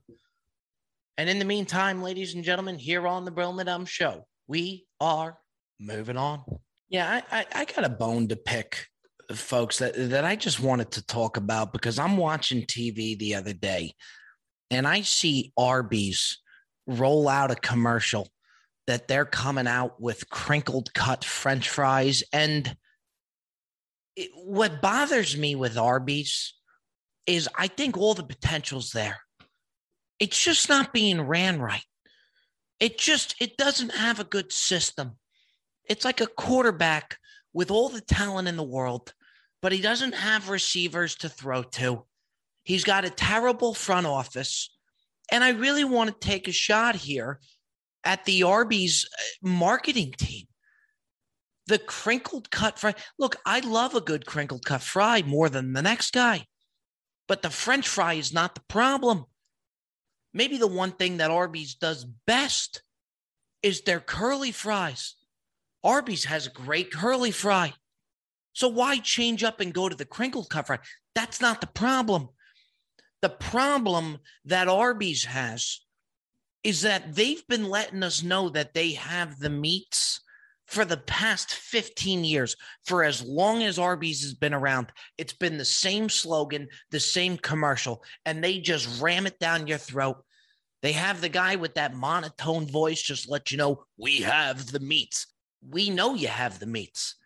And 1.18 1.28
in 1.28 1.38
the 1.38 1.44
meantime, 1.44 2.02
ladies 2.02 2.34
and 2.34 2.42
gentlemen, 2.42 2.78
here 2.78 3.06
on 3.06 3.26
the 3.26 3.30
Brilliantly 3.30 3.64
Dumb 3.64 3.84
Show, 3.84 4.26
we 4.48 4.86
are 5.00 5.38
moving 5.78 6.16
on. 6.16 6.42
Yeah, 6.88 7.20
I, 7.30 7.40
I, 7.40 7.46
I 7.52 7.64
got 7.66 7.84
a 7.84 7.90
bone 7.90 8.28
to 8.28 8.36
pick, 8.36 8.86
folks, 9.32 9.80
that, 9.80 9.92
that 9.96 10.24
I 10.24 10.34
just 10.34 10.60
wanted 10.60 10.92
to 10.92 11.06
talk 11.06 11.36
about 11.36 11.74
because 11.74 11.98
I'm 11.98 12.16
watching 12.16 12.62
TV 12.62 13.18
the 13.18 13.34
other 13.34 13.52
day 13.52 13.94
and 14.70 14.88
I 14.88 15.02
see 15.02 15.52
Arby's 15.58 16.38
roll 16.86 17.28
out 17.28 17.50
a 17.50 17.56
commercial 17.56 18.28
that 18.86 19.08
they're 19.08 19.24
coming 19.24 19.66
out 19.66 20.00
with 20.00 20.28
crinkled 20.28 20.92
cut 20.94 21.24
french 21.24 21.68
fries. 21.68 22.22
And 22.32 22.76
it, 24.16 24.30
what 24.34 24.82
bothers 24.82 25.36
me 25.36 25.54
with 25.54 25.78
Arby's 25.78 26.54
is 27.26 27.48
I 27.56 27.68
think 27.68 27.96
all 27.96 28.14
the 28.14 28.22
potential's 28.22 28.90
there 28.92 29.20
it's 30.20 30.42
just 30.42 30.68
not 30.68 30.92
being 30.92 31.20
ran 31.20 31.60
right. 31.60 31.84
It 32.80 32.98
just 32.98 33.34
it 33.40 33.56
doesn't 33.56 33.94
have 33.94 34.20
a 34.20 34.24
good 34.24 34.52
system. 34.52 35.18
It's 35.84 36.04
like 36.04 36.20
a 36.20 36.26
quarterback 36.26 37.18
with 37.52 37.70
all 37.70 37.88
the 37.88 38.00
talent 38.00 38.48
in 38.48 38.56
the 38.56 38.62
world, 38.62 39.12
but 39.60 39.72
he 39.72 39.80
doesn't 39.80 40.14
have 40.14 40.48
receivers 40.48 41.14
to 41.16 41.28
throw 41.28 41.62
to. 41.62 42.04
He's 42.64 42.84
got 42.84 43.04
a 43.04 43.10
terrible 43.10 43.74
front 43.74 44.06
office. 44.06 44.70
And 45.30 45.44
I 45.44 45.50
really 45.50 45.84
want 45.84 46.10
to 46.10 46.26
take 46.26 46.48
a 46.48 46.52
shot 46.52 46.96
here 46.96 47.40
at 48.04 48.24
the 48.24 48.42
Arby's 48.42 49.06
uh, 49.12 49.48
marketing 49.48 50.14
team. 50.16 50.46
The 51.66 51.78
crinkled 51.78 52.50
cut 52.50 52.78
fry. 52.78 52.94
Look, 53.18 53.36
I 53.46 53.60
love 53.60 53.94
a 53.94 54.00
good 54.00 54.26
crinkled 54.26 54.66
cut 54.66 54.82
fry 54.82 55.22
more 55.22 55.48
than 55.48 55.72
the 55.72 55.82
next 55.82 56.12
guy, 56.12 56.46
but 57.26 57.42
the 57.42 57.50
French 57.50 57.88
fry 57.88 58.14
is 58.14 58.32
not 58.32 58.54
the 58.54 58.62
problem 58.68 59.26
maybe 60.34 60.58
the 60.58 60.66
one 60.66 60.90
thing 60.90 61.18
that 61.18 61.30
Arby's 61.30 61.74
does 61.76 62.04
best 62.04 62.82
is 63.62 63.82
their 63.82 64.00
curly 64.00 64.50
fries. 64.50 65.14
Arby's 65.82 66.24
has 66.24 66.46
a 66.46 66.50
great 66.50 66.92
curly 66.92 67.30
fry. 67.30 67.72
So 68.52 68.68
why 68.68 68.98
change 68.98 69.42
up 69.42 69.60
and 69.60 69.72
go 69.72 69.88
to 69.88 69.96
the 69.96 70.04
crinkled 70.04 70.50
cut 70.50 70.66
fry? 70.66 70.80
That's 71.14 71.40
not 71.40 71.60
the 71.60 71.66
problem. 71.68 72.28
The 73.22 73.30
problem 73.30 74.18
that 74.44 74.68
Arby's 74.68 75.24
has 75.24 75.80
is 76.64 76.80
that 76.80 77.14
they've 77.14 77.46
been 77.46 77.68
letting 77.68 78.02
us 78.02 78.22
know 78.22 78.48
that 78.48 78.74
they 78.74 78.92
have 78.92 79.38
the 79.38 79.50
meats 79.50 80.20
for 80.66 80.84
the 80.84 80.96
past 80.96 81.54
15 81.54 82.24
years, 82.24 82.56
for 82.86 83.04
as 83.04 83.22
long 83.22 83.62
as 83.62 83.78
Arby's 83.78 84.22
has 84.22 84.34
been 84.34 84.54
around, 84.54 84.90
it's 85.18 85.34
been 85.34 85.58
the 85.58 85.64
same 85.64 86.08
slogan, 86.08 86.68
the 86.90 86.98
same 87.00 87.36
commercial, 87.36 88.02
and 88.24 88.42
they 88.42 88.58
just 88.58 89.00
ram 89.00 89.26
it 89.26 89.38
down 89.38 89.66
your 89.66 89.78
throat. 89.78 90.16
They 90.82 90.92
have 90.92 91.20
the 91.20 91.28
guy 91.28 91.56
with 91.56 91.74
that 91.74 91.94
monotone 91.94 92.66
voice 92.66 93.00
just 93.00 93.28
let 93.28 93.50
you 93.50 93.58
know, 93.58 93.84
we 93.98 94.22
have 94.22 94.66
the 94.66 94.80
meats. 94.80 95.26
We 95.66 95.90
know 95.90 96.14
you 96.14 96.28
have 96.28 96.58
the 96.58 96.66
meats. 96.66 97.16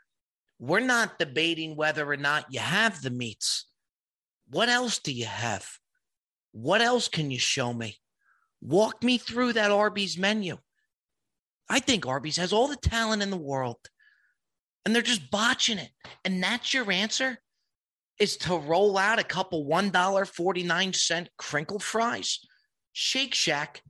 We're 0.59 0.81
not 0.81 1.19
debating 1.19 1.77
whether 1.77 2.09
or 2.11 2.17
not 2.17 2.47
you 2.51 2.61
have 2.61 3.01
the 3.03 3.11
meats. 3.11 3.67
What 4.51 4.69
else 4.69 4.99
do 4.99 5.13
you 5.13 5.27
have? 5.27 5.67
What 6.53 6.81
else 6.81 7.09
can 7.09 7.31
you 7.31 7.39
show 7.39 7.73
me? 7.73 7.99
Walk 8.61 9.03
me 9.03 9.19
through 9.19 9.55
that 9.55 9.71
Arby's 9.71 10.19
menu. 10.19 10.59
I 11.69 11.81
think 11.81 12.07
Arby's 12.07 12.39
has 12.39 12.53
all 12.53 12.69
the 12.69 12.77
talent 12.77 13.23
in 13.23 13.31
the 13.31 13.37
world 13.37 13.79
and 14.85 14.95
they're 14.95 15.03
just 15.03 15.31
botching 15.31 15.77
it. 15.77 15.91
And 16.25 16.43
that's 16.43 16.73
your 16.73 16.91
answer 16.91 17.39
is 18.19 18.39
to 18.39 18.57
roll 18.57 18.97
out 18.97 19.19
a 19.19 19.25
couple 19.25 19.67
$1.49 19.67 21.29
crinkle 21.37 21.79
fries. 21.79 22.39
Shake 22.95 23.35
Shack 23.35 23.83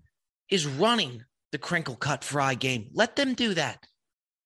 is 0.51 0.67
running 0.67 1.25
the 1.53 1.59
crinkle 1.59 1.97
cut 1.97 2.25
fry 2.25 2.55
game. 2.55 2.89
Let 2.93 3.17
them 3.17 3.35
do 3.35 3.55
that. 3.55 3.87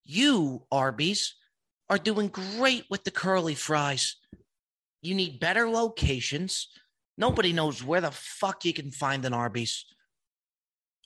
You, 0.05 0.67
Arby's, 0.71 1.35
are 1.89 1.99
doing 1.99 2.29
great 2.29 2.85
with 2.91 3.05
the 3.05 3.11
curly 3.11 3.55
fries. 3.55 4.17
You 5.01 5.15
need 5.15 5.41
better 5.41 5.69
locations. 5.69 6.69
Nobody 7.17 7.53
knows 7.53 7.83
where 7.83 8.01
the 8.01 8.11
fuck 8.11 8.65
you 8.65 8.73
can 8.73 8.91
find 8.91 9.25
an 9.25 9.33
Arby's. 9.33 9.85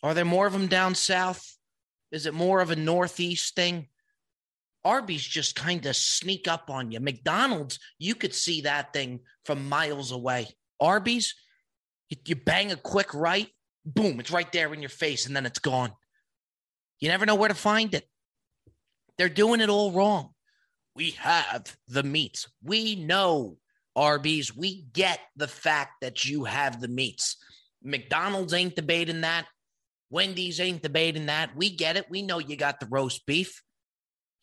Are 0.02 0.14
there 0.14 0.24
more 0.24 0.46
of 0.46 0.52
them 0.52 0.66
down 0.66 0.94
south? 0.94 1.56
Is 2.12 2.26
it 2.26 2.34
more 2.34 2.60
of 2.60 2.70
a 2.70 2.76
northeast 2.76 3.54
thing? 3.54 3.88
Arby's 4.84 5.24
just 5.24 5.56
kind 5.56 5.84
of 5.86 5.96
sneak 5.96 6.46
up 6.46 6.70
on 6.70 6.92
you. 6.92 7.00
McDonald's, 7.00 7.80
you 7.98 8.14
could 8.14 8.34
see 8.34 8.60
that 8.60 8.92
thing 8.92 9.20
from 9.44 9.68
miles 9.68 10.12
away. 10.12 10.48
Arby's, 10.80 11.34
you 12.08 12.36
bang 12.36 12.70
a 12.70 12.76
quick 12.76 13.12
right, 13.12 13.48
boom, 13.84 14.20
it's 14.20 14.30
right 14.30 14.50
there 14.52 14.72
in 14.72 14.80
your 14.80 14.88
face, 14.88 15.26
and 15.26 15.34
then 15.34 15.44
it's 15.44 15.58
gone. 15.58 15.92
You 17.00 17.08
never 17.08 17.26
know 17.26 17.34
where 17.34 17.48
to 17.48 17.54
find 17.54 17.94
it. 17.94 18.06
They're 19.18 19.28
doing 19.28 19.60
it 19.60 19.68
all 19.68 19.90
wrong. 19.90 20.30
We 20.94 21.10
have 21.12 21.76
the 21.88 22.02
meats. 22.02 22.48
We 22.62 22.94
know 22.96 23.56
Arby's. 23.96 24.54
We 24.54 24.82
get 24.92 25.20
the 25.36 25.48
fact 25.48 25.94
that 26.00 26.24
you 26.24 26.44
have 26.44 26.80
the 26.80 26.88
meats. 26.88 27.36
McDonald's 27.82 28.54
ain't 28.54 28.76
debating 28.76 29.22
that. 29.22 29.46
Wendy's 30.10 30.60
ain't 30.60 30.82
debating 30.82 31.26
that. 31.26 31.56
We 31.56 31.70
get 31.70 31.96
it. 31.96 32.10
We 32.10 32.22
know 32.22 32.38
you 32.38 32.56
got 32.56 32.80
the 32.80 32.86
roast 32.86 33.26
beef. 33.26 33.62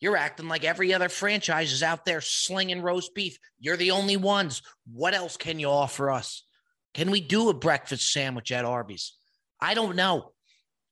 You're 0.00 0.16
acting 0.16 0.48
like 0.48 0.64
every 0.64 0.92
other 0.92 1.08
franchise 1.08 1.72
is 1.72 1.82
out 1.82 2.04
there 2.04 2.20
slinging 2.20 2.82
roast 2.82 3.14
beef. 3.14 3.38
You're 3.58 3.76
the 3.76 3.92
only 3.92 4.16
ones. 4.16 4.62
What 4.92 5.14
else 5.14 5.36
can 5.36 5.58
you 5.58 5.68
offer 5.68 6.10
us? 6.10 6.44
Can 6.92 7.10
we 7.10 7.20
do 7.20 7.48
a 7.48 7.54
breakfast 7.54 8.12
sandwich 8.12 8.52
at 8.52 8.64
Arby's? 8.64 9.14
I 9.60 9.74
don't 9.74 9.96
know. 9.96 10.32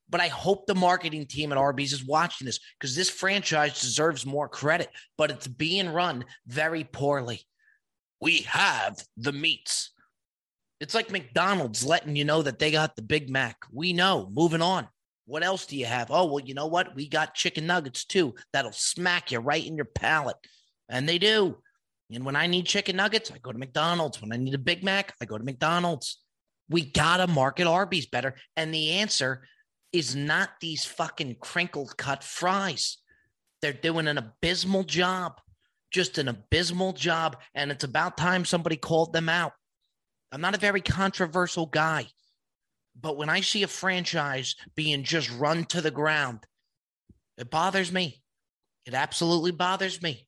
But 0.09 0.21
I 0.21 0.29
hope 0.29 0.67
the 0.67 0.75
marketing 0.75 1.27
team 1.27 1.53
at 1.53 1.59
Arby's 1.59 1.93
is 1.93 2.05
watching 2.05 2.45
this 2.45 2.61
because 2.79 2.95
this 2.95 3.09
franchise 3.09 3.81
deserves 3.81 4.27
more 4.27 4.49
credit, 4.49 4.89
but 5.17 5.31
it's 5.31 5.47
being 5.47 5.89
run 5.89 6.25
very 6.47 6.85
poorly. 6.85 7.43
We 8.21 8.43
have 8.43 9.03
the 9.17 9.33
meats. 9.33 9.91
It's 10.83 10.97
like 10.97 11.13
McDonald's 11.13 11.85
letting 11.85 12.17
you 12.17 12.25
know 12.25 12.43
that 12.43 12.59
they 12.59 12.73
got 12.73 12.97
the 12.97 13.03
Big 13.03 13.31
Mac. 13.31 13.57
We 13.71 13.93
know. 13.93 14.29
Moving 14.33 14.61
on. 14.61 14.89
What 15.27 15.45
else 15.45 15.65
do 15.65 15.77
you 15.77 15.87
have? 15.87 16.11
Oh, 16.11 16.25
well, 16.25 16.45
you 16.45 16.55
know 16.55 16.67
what? 16.67 16.97
We 16.97 17.09
got 17.09 17.37
chicken 17.37 17.69
nuggets 17.69 18.05
too. 18.05 18.35
That'll 18.53 18.73
smack 18.73 19.31
you 19.31 19.39
right 19.39 19.65
in 19.65 19.77
your 19.77 19.85
palate. 19.85 20.39
And 20.89 21.09
they 21.09 21.19
do. 21.19 21.59
And 22.11 22.25
when 22.25 22.35
I 22.35 22.49
need 22.49 22.67
chicken 22.67 22.97
nuggets, 22.97 23.31
I 23.31 23.39
go 23.39 23.53
to 23.53 23.59
McDonald's. 23.59 24.21
When 24.21 24.33
I 24.33 24.37
need 24.37 24.55
a 24.55 24.59
Big 24.59 24.83
Mac, 24.83 25.15
I 25.21 25.25
go 25.25 25.39
to 25.39 25.45
McDonald's. 25.45 26.19
We 26.69 26.83
got 26.83 27.19
to 27.19 27.29
market 27.29 27.69
Arby's 27.69 28.07
better. 28.07 28.35
And 28.57 28.75
the 28.75 28.95
answer 28.95 29.47
is 29.93 30.17
not 30.17 30.51
these 30.61 30.85
fucking 30.85 31.37
crinkled 31.41 31.97
cut 31.97 32.25
fries. 32.25 32.99
They're 33.61 33.73
doing 33.73 34.09
an 34.09 34.19
abysmal 34.19 34.83
job, 34.83 35.41
just 35.93 36.19
an 36.19 36.27
abysmal 36.27 36.93
job. 36.93 37.37
And 37.55 37.71
it's 37.71 37.85
about 37.85 38.17
time 38.17 38.45
somebody 38.45 38.77
called 38.77 39.13
them 39.13 39.29
out. 39.29 39.53
I'm 40.33 40.41
not 40.41 40.55
a 40.55 40.59
very 40.59 40.81
controversial 40.81 41.67
guy. 41.67 42.07
But 42.99 43.17
when 43.17 43.29
I 43.29 43.41
see 43.41 43.63
a 43.63 43.69
franchise 43.69 44.57
being 44.75 45.05
just 45.05 45.31
run 45.31 45.65
to 45.67 45.81
the 45.81 45.91
ground, 45.91 46.41
it 47.39 47.51
bothers 47.51 47.93
me. 47.93 48.23
It 48.87 48.95
absolutely 48.95 49.53
bothers 49.53 50.03
me. 50.03 50.27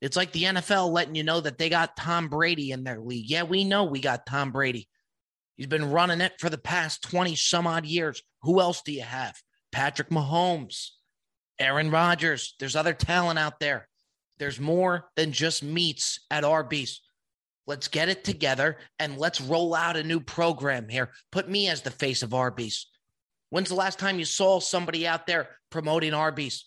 It's 0.00 0.16
like 0.16 0.32
the 0.32 0.44
NFL 0.44 0.90
letting 0.90 1.14
you 1.14 1.22
know 1.22 1.40
that 1.40 1.58
they 1.58 1.68
got 1.68 1.96
Tom 1.96 2.28
Brady 2.28 2.72
in 2.72 2.82
their 2.82 2.98
league. 2.98 3.30
Yeah, 3.30 3.44
we 3.44 3.64
know 3.64 3.84
we 3.84 4.00
got 4.00 4.26
Tom 4.26 4.50
Brady. 4.50 4.88
He's 5.56 5.68
been 5.68 5.90
running 5.90 6.20
it 6.20 6.32
for 6.40 6.50
the 6.50 6.58
past 6.58 7.02
20 7.04 7.36
some 7.36 7.66
odd 7.66 7.86
years. 7.86 8.22
Who 8.42 8.60
else 8.60 8.82
do 8.82 8.92
you 8.92 9.02
have? 9.02 9.36
Patrick 9.70 10.08
Mahomes, 10.08 10.88
Aaron 11.58 11.90
Rodgers. 11.90 12.56
There's 12.58 12.74
other 12.74 12.94
talent 12.94 13.38
out 13.38 13.60
there. 13.60 13.88
There's 14.38 14.58
more 14.58 15.08
than 15.14 15.30
just 15.30 15.62
meats 15.62 16.18
at 16.30 16.42
Arby's. 16.44 17.00
Let's 17.66 17.88
get 17.88 18.08
it 18.08 18.24
together 18.24 18.78
and 18.98 19.18
let's 19.18 19.40
roll 19.40 19.74
out 19.74 19.96
a 19.96 20.02
new 20.02 20.20
program 20.20 20.88
here. 20.88 21.12
Put 21.30 21.48
me 21.48 21.68
as 21.68 21.82
the 21.82 21.90
face 21.90 22.22
of 22.22 22.34
Arby's. 22.34 22.86
When's 23.50 23.68
the 23.68 23.74
last 23.74 23.98
time 23.98 24.18
you 24.18 24.24
saw 24.24 24.60
somebody 24.60 25.06
out 25.06 25.26
there 25.26 25.48
promoting 25.70 26.14
Arby's? 26.14 26.64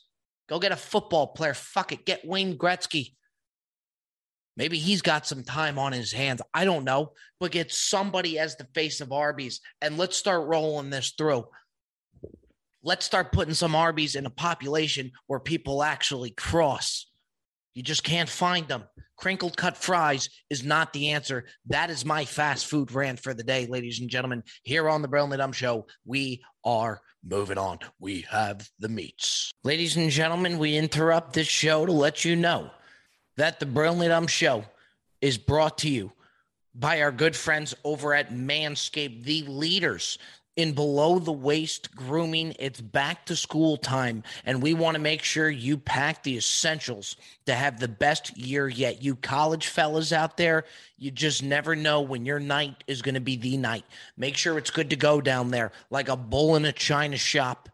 Go 0.47 0.59
get 0.59 0.71
a 0.71 0.77
football 0.77 1.27
player. 1.27 1.53
Fuck 1.53 1.91
it. 1.91 2.05
Get 2.05 2.25
Wayne 2.25 2.57
Gretzky. 2.57 3.13
Maybe 4.55 4.77
he's 4.77 5.01
got 5.01 5.27
some 5.27 5.43
time 5.43 5.77
on 5.77 5.91
his 5.91 6.13
hands. 6.13 6.41
I 6.53 6.63
don't 6.63 6.85
know. 6.85 7.11
But 7.39 7.51
get 7.51 7.73
somebody 7.73 8.39
as 8.39 8.55
the 8.55 8.67
face 8.73 9.01
of 9.01 9.11
Arby's 9.11 9.59
and 9.81 9.97
let's 9.97 10.15
start 10.15 10.47
rolling 10.47 10.91
this 10.91 11.13
through. 11.17 11.45
Let's 12.83 13.05
start 13.05 13.31
putting 13.31 13.55
some 13.55 13.75
Arby's 13.75 14.15
in 14.15 14.27
a 14.27 14.29
population 14.29 15.11
where 15.27 15.39
people 15.39 15.83
actually 15.83 16.29
cross. 16.29 17.07
You 17.75 17.83
just 17.83 18.03
can't 18.03 18.29
find 18.29 18.67
them. 18.67 18.85
Crinkled 19.17 19.57
cut 19.57 19.77
fries 19.77 20.29
is 20.49 20.63
not 20.63 20.93
the 20.93 21.11
answer. 21.11 21.45
That 21.67 21.89
is 21.89 22.05
my 22.05 22.25
fast 22.25 22.67
food 22.67 22.91
rant 22.91 23.19
for 23.19 23.33
the 23.33 23.43
day, 23.43 23.65
ladies 23.65 23.99
and 23.99 24.09
gentlemen. 24.09 24.43
Here 24.63 24.89
on 24.89 25.01
the 25.01 25.07
Brilliant 25.07 25.39
Dumb 25.39 25.51
Show, 25.51 25.85
we 26.05 26.41
are 26.63 27.01
moving 27.23 27.57
on. 27.57 27.79
We 27.99 28.21
have 28.31 28.67
the 28.79 28.89
meats. 28.89 29.51
Ladies 29.63 29.97
and 29.97 30.09
gentlemen, 30.09 30.57
we 30.57 30.77
interrupt 30.77 31.33
this 31.33 31.47
show 31.47 31.85
to 31.85 31.91
let 31.91 32.23
you 32.23 32.35
know 32.35 32.71
that 33.35 33.59
the 33.59 33.65
Brilliant 33.65 34.09
Dumb 34.09 34.27
Show 34.27 34.63
is 35.21 35.37
brought 35.37 35.77
to 35.79 35.89
you 35.89 36.13
by 36.73 37.01
our 37.01 37.11
good 37.11 37.35
friends 37.35 37.75
over 37.83 38.13
at 38.13 38.33
Manscaped, 38.33 39.23
the 39.23 39.43
leaders 39.43 40.17
in 40.55 40.73
below 40.73 41.19
the 41.19 41.31
waist 41.31 41.95
grooming. 41.95 42.55
It's 42.59 42.79
back 42.79 43.25
to 43.25 43.35
school 43.35 43.77
time, 43.77 44.23
and 44.45 44.61
we 44.61 44.73
want 44.73 44.95
to 44.95 45.01
make 45.01 45.23
sure 45.23 45.49
you 45.49 45.77
pack 45.77 46.23
the 46.23 46.37
essentials 46.37 47.17
to 47.45 47.53
have 47.53 47.79
the 47.79 47.87
best 47.87 48.37
year 48.37 48.67
yet. 48.67 49.03
You 49.03 49.15
college 49.15 49.67
fellas 49.67 50.13
out 50.13 50.37
there, 50.37 50.65
you 50.97 51.11
just 51.11 51.43
never 51.43 51.75
know 51.75 52.01
when 52.01 52.25
your 52.25 52.39
night 52.39 52.83
is 52.87 53.01
going 53.01 53.15
to 53.15 53.21
be 53.21 53.35
the 53.35 53.57
night. 53.57 53.85
Make 54.17 54.37
sure 54.37 54.57
it's 54.57 54.71
good 54.71 54.91
to 54.91 54.95
go 54.95 55.21
down 55.21 55.51
there 55.51 55.71
like 55.89 56.09
a 56.09 56.15
bull 56.17 56.55
in 56.55 56.65
a 56.65 56.71
china 56.71 57.17
shop 57.17 57.69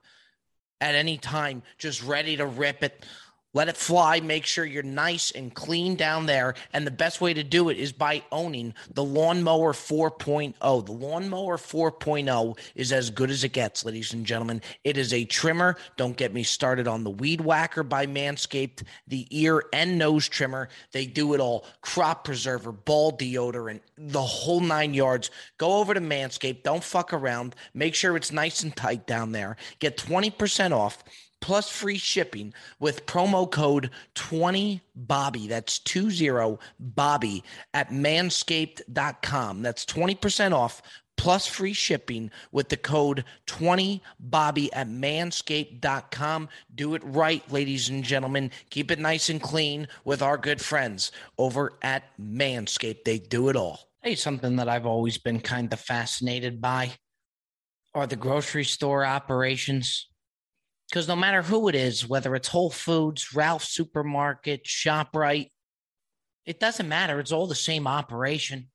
at 0.82 0.96
any 0.96 1.18
time, 1.18 1.62
just 1.78 2.04
ready 2.04 2.36
to 2.38 2.46
rip 2.46 2.84
it. 2.84 3.06
Let 3.54 3.68
it 3.68 3.76
fly. 3.76 4.22
Make 4.22 4.46
sure 4.46 4.64
you're 4.64 4.82
nice 4.82 5.32
and 5.32 5.54
clean 5.54 5.96
down 5.96 6.26
there. 6.26 6.54
And 6.72 6.88
the 6.88 6.92
best 6.92 7.20
way 7.20 7.34
to 7.34 7.44
do 7.44 7.68
it 7.68 7.78
is 7.78 7.92
by 7.92 8.24
owning 8.32 8.74
the 8.94 9.04
Lawnmower 9.04 9.74
4.0. 9.74 10.86
The 10.86 10.92
Lawnmower 10.92 11.58
4.0 11.58 12.58
is 12.76 12.94
as 12.94 13.10
good 13.10 13.30
as 13.30 13.44
it 13.44 13.52
gets, 13.52 13.84
ladies 13.84 14.14
and 14.14 14.26
gentlemen. 14.26 14.62
It 14.86 14.98
is 14.98 15.14
a 15.14 15.26
trimmer. 15.26 15.76
Don't 15.98 16.16
get 16.16 16.34
me 16.34 16.44
started 16.44 16.88
on 16.88 17.04
the 17.04 17.10
Weed 17.10 17.42
Whacker 17.42 17.84
by 17.84 18.06
Manscaped, 18.06 18.84
the 19.08 19.28
ear 19.32 19.64
and 19.74 19.98
nose 19.98 20.30
trimmer. 20.30 20.70
They 20.94 21.06
do 21.06 21.34
it 21.34 21.42
all 21.42 21.66
crop 21.82 22.24
preserver, 22.24 22.72
ball 22.72 23.12
deodorant, 23.18 23.82
the 23.98 24.22
whole 24.22 24.62
nine 24.62 24.94
yards. 24.94 25.30
Go 25.58 25.74
over 25.74 25.94
to 25.94 26.00
Manscaped. 26.00 26.64
Don't 26.64 26.84
fuck 26.84 27.12
around. 27.12 27.56
Make 27.74 27.96
sure 27.96 28.16
it's 28.16 28.32
nice 28.32 28.64
and 28.64 28.74
tight 28.74 29.06
down 29.08 29.34
there. 29.34 29.58
Get 29.80 29.98
20% 29.98 30.72
off 30.72 31.04
plus 31.42 31.70
free 31.70 31.98
shipping 31.98 32.54
with 32.80 33.06
promo 33.06 33.50
code 33.50 33.90
20Bobby. 34.16 35.48
That's 35.50 35.80
20 35.80 36.58
Bobby 36.80 37.44
at 37.74 37.90
manscaped.com. 37.90 39.62
That's 39.62 39.86
20% 39.86 40.54
off 40.54 40.82
plus 41.18 41.46
free 41.46 41.74
shipping 41.74 42.32
with 42.52 42.70
the 42.70 42.78
code 42.78 43.24
20Bobby 43.46 44.70
at 44.74 44.88
manscaped.com. 44.88 46.50
Do 46.74 46.96
it 46.96 47.04
right, 47.06 47.52
ladies 47.52 47.90
and 47.90 48.04
gentlemen. 48.04 48.50
Keep 48.72 48.90
it 48.90 48.98
nice 48.98 49.30
and 49.30 49.40
clean 49.40 49.88
with 50.04 50.24
our 50.24 50.38
good 50.38 50.60
friends 50.60 51.12
over 51.38 51.74
at 51.84 52.06
Manscaped. 52.20 53.04
They 53.04 53.20
do 53.20 53.50
it 53.50 53.56
all. 53.56 53.92
Hey, 54.02 54.16
something 54.16 54.56
that 54.56 54.68
I've 54.68 54.88
always 54.88 55.20
been 55.20 55.40
kind 55.40 55.72
of 55.72 55.80
fascinated 55.80 56.60
by 56.60 56.94
are 57.94 58.08
the 58.08 58.16
grocery 58.16 58.64
store 58.64 59.06
operations 59.06 60.08
because 60.92 61.08
no 61.08 61.16
matter 61.16 61.42
who 61.42 61.70
it 61.70 61.76
is, 61.76 62.08
whether 62.08 62.36
it's 62.36 62.50
Whole 62.50 62.70
Foods, 62.70 63.34
Ralph 63.34 63.64
Supermarket, 63.64 64.66
ShopRite, 64.66 65.48
it 66.46 66.60
doesn't 66.60 66.90
matter. 66.90 67.20
It's 67.22 67.32
all 67.32 67.48
the 67.48 67.56
same 67.56 67.88
operation. 67.88 68.68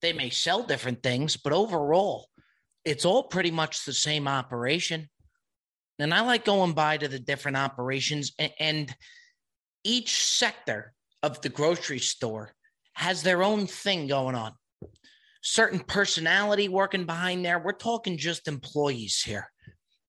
They 0.00 0.12
may 0.12 0.30
sell 0.30 0.62
different 0.62 1.02
things, 1.02 1.36
but 1.36 1.52
overall, 1.52 2.28
it's 2.84 3.04
all 3.04 3.24
pretty 3.24 3.50
much 3.50 3.84
the 3.84 3.92
same 3.92 4.28
operation. 4.28 5.08
And 5.98 6.14
I 6.14 6.20
like 6.20 6.44
going 6.44 6.72
by 6.72 6.98
to 6.98 7.08
the 7.08 7.18
different 7.18 7.56
operations, 7.56 8.32
and, 8.38 8.52
and 8.60 8.94
each 9.82 10.22
sector 10.22 10.94
of 11.24 11.40
the 11.40 11.48
grocery 11.48 11.98
store 11.98 12.54
has 12.92 13.24
their 13.24 13.42
own 13.42 13.66
thing 13.66 14.06
going 14.06 14.36
on. 14.36 14.52
Certain 15.42 15.80
personality 15.80 16.68
working 16.68 17.06
behind 17.06 17.44
there. 17.44 17.58
We're 17.58 17.72
talking 17.72 18.18
just 18.18 18.46
employees 18.46 19.20
here 19.20 19.50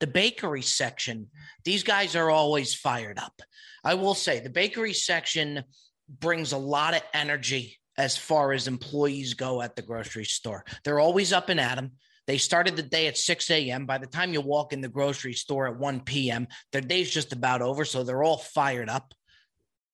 the 0.02 0.08
bakery 0.08 0.64
section, 0.64 1.28
these 1.64 1.84
guys 1.84 2.16
are 2.16 2.30
always 2.30 2.74
fired 2.74 3.18
up. 3.18 3.40
I 3.84 3.94
will 3.94 4.16
say 4.16 4.40
the 4.40 4.50
bakery 4.50 4.94
section 4.94 5.64
brings 6.10 6.52
a 6.52 6.58
lot 6.58 6.96
of 6.96 7.04
energy 7.14 7.78
as 7.98 8.18
far 8.18 8.52
as 8.52 8.68
employees 8.68 9.36
go 9.36 9.62
at 9.62 9.76
the 9.76 9.84
grocery 9.84 10.26
store. 10.26 10.66
They're 10.84 11.00
always 11.00 11.32
up 11.32 11.50
and 11.50 11.60
at 11.60 11.76
them. 11.76 11.92
They 12.26 12.40
started 12.40 12.76
the 12.76 12.84
day 12.84 13.08
at 13.08 13.18
6 13.18 13.50
a.m. 13.52 13.86
By 13.86 14.00
the 14.00 14.08
time 14.08 14.34
you 14.34 14.42
walk 14.42 14.74
in 14.74 14.82
the 14.82 14.90
grocery 14.90 15.34
store 15.34 15.68
at 15.68 15.78
1 15.78 16.02
p.m., 16.02 16.48
their 16.72 16.82
day's 16.82 17.12
just 17.12 17.32
about 17.32 17.62
over. 17.62 17.86
So 17.86 18.04
they're 18.04 18.24
all 18.24 18.38
fired 18.38 18.90
up. 18.90 19.14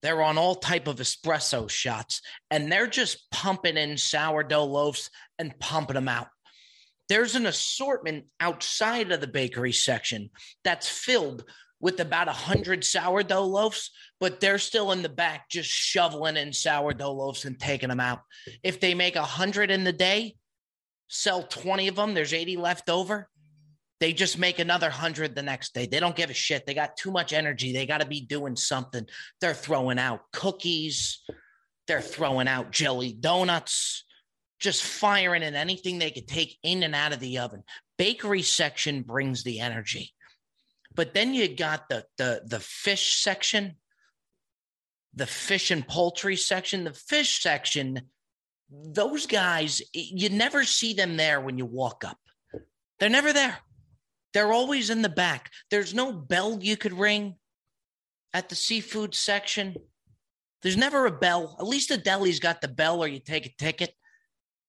They're 0.02 0.22
on 0.22 0.38
all 0.38 0.54
type 0.54 0.86
of 0.86 0.96
espresso 0.96 1.68
shots 1.68 2.22
and 2.50 2.70
they're 2.70 2.86
just 2.86 3.30
pumping 3.30 3.76
in 3.76 3.98
sourdough 3.98 4.64
loaves 4.64 5.10
and 5.38 5.58
pumping 5.58 5.94
them 5.94 6.08
out. 6.08 6.28
There's 7.08 7.34
an 7.34 7.46
assortment 7.46 8.26
outside 8.40 9.10
of 9.12 9.20
the 9.20 9.26
bakery 9.26 9.72
section 9.72 10.30
that's 10.64 10.88
filled 10.88 11.44
with 11.80 12.00
about 12.00 12.28
a 12.28 12.32
hundred 12.32 12.84
sourdough 12.84 13.44
loaves, 13.44 13.90
but 14.18 14.40
they're 14.40 14.58
still 14.58 14.92
in 14.92 15.02
the 15.02 15.08
back 15.08 15.48
just 15.48 15.70
shoveling 15.70 16.36
in 16.36 16.52
sourdough 16.52 17.12
loaves 17.12 17.44
and 17.44 17.58
taking 17.58 17.88
them 17.88 18.00
out. 18.00 18.20
If 18.62 18.80
they 18.80 18.94
make 18.94 19.16
a 19.16 19.22
hundred 19.22 19.70
in 19.70 19.84
the 19.84 19.92
day, 19.92 20.34
sell 21.08 21.42
20 21.44 21.88
of 21.88 21.96
them, 21.96 22.14
there's 22.14 22.34
80 22.34 22.56
left 22.56 22.90
over. 22.90 23.28
They 24.00 24.12
just 24.12 24.38
make 24.38 24.58
another 24.58 24.90
hundred 24.90 25.34
the 25.34 25.42
next 25.42 25.74
day. 25.74 25.86
They 25.86 25.98
don't 25.98 26.14
give 26.14 26.30
a 26.30 26.34
shit. 26.34 26.66
They 26.66 26.74
got 26.74 26.96
too 26.96 27.10
much 27.10 27.32
energy. 27.32 27.72
They 27.72 27.86
got 27.86 28.00
to 28.00 28.06
be 28.06 28.20
doing 28.20 28.54
something. 28.54 29.06
They're 29.40 29.54
throwing 29.54 29.98
out 29.98 30.20
cookies. 30.32 31.20
They're 31.88 32.00
throwing 32.00 32.46
out 32.48 32.70
jelly 32.70 33.12
donuts, 33.12 34.04
just 34.58 34.82
firing 34.82 35.42
in 35.42 35.54
anything 35.54 35.98
they 35.98 36.10
could 36.10 36.28
take 36.28 36.58
in 36.62 36.82
and 36.82 36.94
out 36.94 37.12
of 37.12 37.20
the 37.20 37.38
oven. 37.38 37.62
Bakery 37.96 38.42
section 38.42 39.02
brings 39.02 39.44
the 39.44 39.60
energy. 39.60 40.12
But 40.94 41.14
then 41.14 41.34
you 41.34 41.54
got 41.54 41.88
the 41.88 42.04
the 42.16 42.42
the 42.44 42.60
fish 42.60 43.14
section, 43.16 43.76
the 45.14 45.26
fish 45.26 45.70
and 45.70 45.86
poultry 45.86 46.36
section. 46.36 46.84
The 46.84 46.94
fish 46.94 47.40
section, 47.40 48.02
those 48.70 49.26
guys, 49.26 49.80
you 49.92 50.28
never 50.28 50.64
see 50.64 50.94
them 50.94 51.16
there 51.16 51.40
when 51.40 51.56
you 51.56 51.66
walk 51.66 52.04
up. 52.04 52.18
They're 52.98 53.08
never 53.08 53.32
there. 53.32 53.58
They're 54.34 54.52
always 54.52 54.90
in 54.90 55.02
the 55.02 55.08
back. 55.08 55.50
There's 55.70 55.94
no 55.94 56.12
bell 56.12 56.58
you 56.60 56.76
could 56.76 56.92
ring 56.92 57.36
at 58.34 58.48
the 58.48 58.54
seafood 58.54 59.14
section. 59.14 59.76
There's 60.62 60.76
never 60.76 61.06
a 61.06 61.12
bell. 61.12 61.56
At 61.58 61.66
least 61.66 61.88
the 61.90 61.96
deli's 61.96 62.40
got 62.40 62.60
the 62.60 62.68
bell 62.68 63.02
or 63.02 63.08
you 63.08 63.20
take 63.20 63.46
a 63.46 63.54
ticket. 63.58 63.94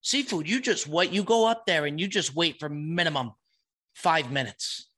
Seafood, 0.01 0.47
you 0.49 0.61
just 0.61 0.87
wait. 0.87 1.11
You 1.11 1.23
go 1.23 1.47
up 1.47 1.65
there 1.65 1.85
and 1.85 1.99
you 1.99 2.07
just 2.07 2.35
wait 2.35 2.59
for 2.59 2.69
minimum 2.69 3.33
five 3.95 4.31
minutes. 4.31 4.89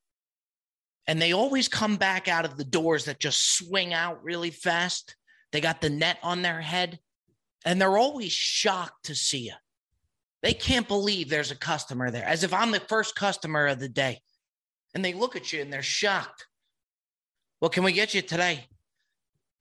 And 1.08 1.22
they 1.22 1.34
always 1.34 1.68
come 1.68 1.98
back 1.98 2.28
out 2.28 2.46
of 2.46 2.58
the 2.58 2.64
doors 2.64 3.06
that 3.06 3.20
just 3.20 3.58
swing 3.58 3.94
out 3.94 4.24
really 4.24 4.52
fast. 4.52 5.16
They 5.52 5.60
got 5.60 5.82
the 5.82 5.90
net 5.90 6.20
on 6.22 6.42
their 6.42 6.62
head 6.62 7.00
and 7.66 7.82
they're 7.82 7.98
always 7.98 8.32
shocked 8.32 9.06
to 9.06 9.16
see 9.16 9.46
you. 9.46 9.54
They 10.44 10.54
can't 10.54 10.88
believe 10.88 11.30
there's 11.30 11.52
a 11.52 11.56
customer 11.56 12.10
there, 12.10 12.26
as 12.26 12.44
if 12.44 12.54
I'm 12.54 12.72
the 12.72 12.80
first 12.80 13.16
customer 13.16 13.68
of 13.68 13.80
the 13.80 13.90
day 13.90 14.22
and 14.94 15.04
they 15.04 15.14
look 15.14 15.36
at 15.36 15.54
you 15.54 15.62
and 15.62 15.72
they're 15.72 15.84
shocked. 15.84 16.48
What 17.60 17.72
can 17.72 17.84
we 17.84 17.94
get 17.94 18.14
you 18.14 18.22
today? 18.22 18.68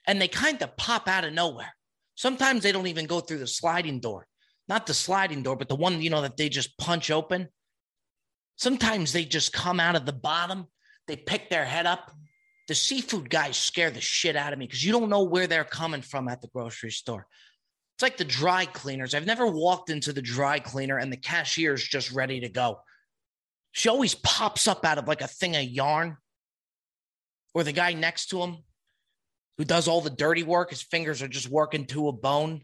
And 0.06 0.20
they 0.20 0.28
kind 0.28 0.61
of 0.62 0.76
pop 0.76 1.09
out 1.09 1.25
of 1.25 1.32
nowhere. 1.32 1.75
Sometimes 2.14 2.62
they 2.62 2.73
don't 2.73 2.87
even 2.87 3.06
go 3.06 3.20
through 3.20 3.38
the 3.38 3.47
sliding 3.47 4.00
door, 4.00 4.26
not 4.70 4.86
the 4.86 4.94
sliding 4.94 5.42
door, 5.42 5.56
but 5.56 5.68
the 5.68 5.74
one, 5.74 6.00
you 6.00 6.08
know, 6.10 6.22
that 6.22 6.36
they 6.36 6.48
just 6.48 6.78
punch 6.78 7.10
open. 7.10 7.48
Sometimes 8.56 9.12
they 9.12 9.24
just 9.24 9.52
come 9.52 9.80
out 9.80 9.96
of 9.96 10.06
the 10.06 10.12
bottom, 10.12 10.68
they 11.08 11.16
pick 11.16 11.50
their 11.50 11.64
head 11.64 11.86
up. 11.86 12.12
The 12.68 12.76
seafood 12.76 13.28
guys 13.28 13.56
scare 13.56 13.90
the 13.90 14.00
shit 14.00 14.36
out 14.36 14.52
of 14.52 14.58
me 14.60 14.66
because 14.66 14.84
you 14.84 14.92
don't 14.92 15.10
know 15.10 15.24
where 15.24 15.48
they're 15.48 15.64
coming 15.64 16.02
from 16.02 16.28
at 16.28 16.40
the 16.40 16.46
grocery 16.46 16.92
store. 16.92 17.26
It's 17.96 18.02
like 18.02 18.16
the 18.16 18.24
dry 18.24 18.64
cleaners. 18.64 19.12
I've 19.12 19.26
never 19.26 19.46
walked 19.48 19.90
into 19.90 20.12
the 20.12 20.22
dry 20.22 20.60
cleaner 20.60 20.98
and 20.98 21.12
the 21.12 21.16
cashier's 21.16 21.82
just 21.82 22.12
ready 22.12 22.38
to 22.40 22.48
go. 22.48 22.78
She 23.72 23.88
always 23.88 24.14
pops 24.14 24.68
up 24.68 24.84
out 24.84 24.98
of 24.98 25.08
like 25.08 25.20
a 25.20 25.26
thing 25.26 25.56
of 25.56 25.64
yarn. 25.64 26.16
Or 27.54 27.64
the 27.64 27.72
guy 27.72 27.92
next 27.92 28.26
to 28.26 28.40
him 28.40 28.58
who 29.58 29.64
does 29.64 29.88
all 29.88 30.00
the 30.00 30.10
dirty 30.10 30.44
work, 30.44 30.70
his 30.70 30.82
fingers 30.82 31.22
are 31.22 31.28
just 31.28 31.48
working 31.48 31.86
to 31.86 32.06
a 32.06 32.12
bone. 32.12 32.62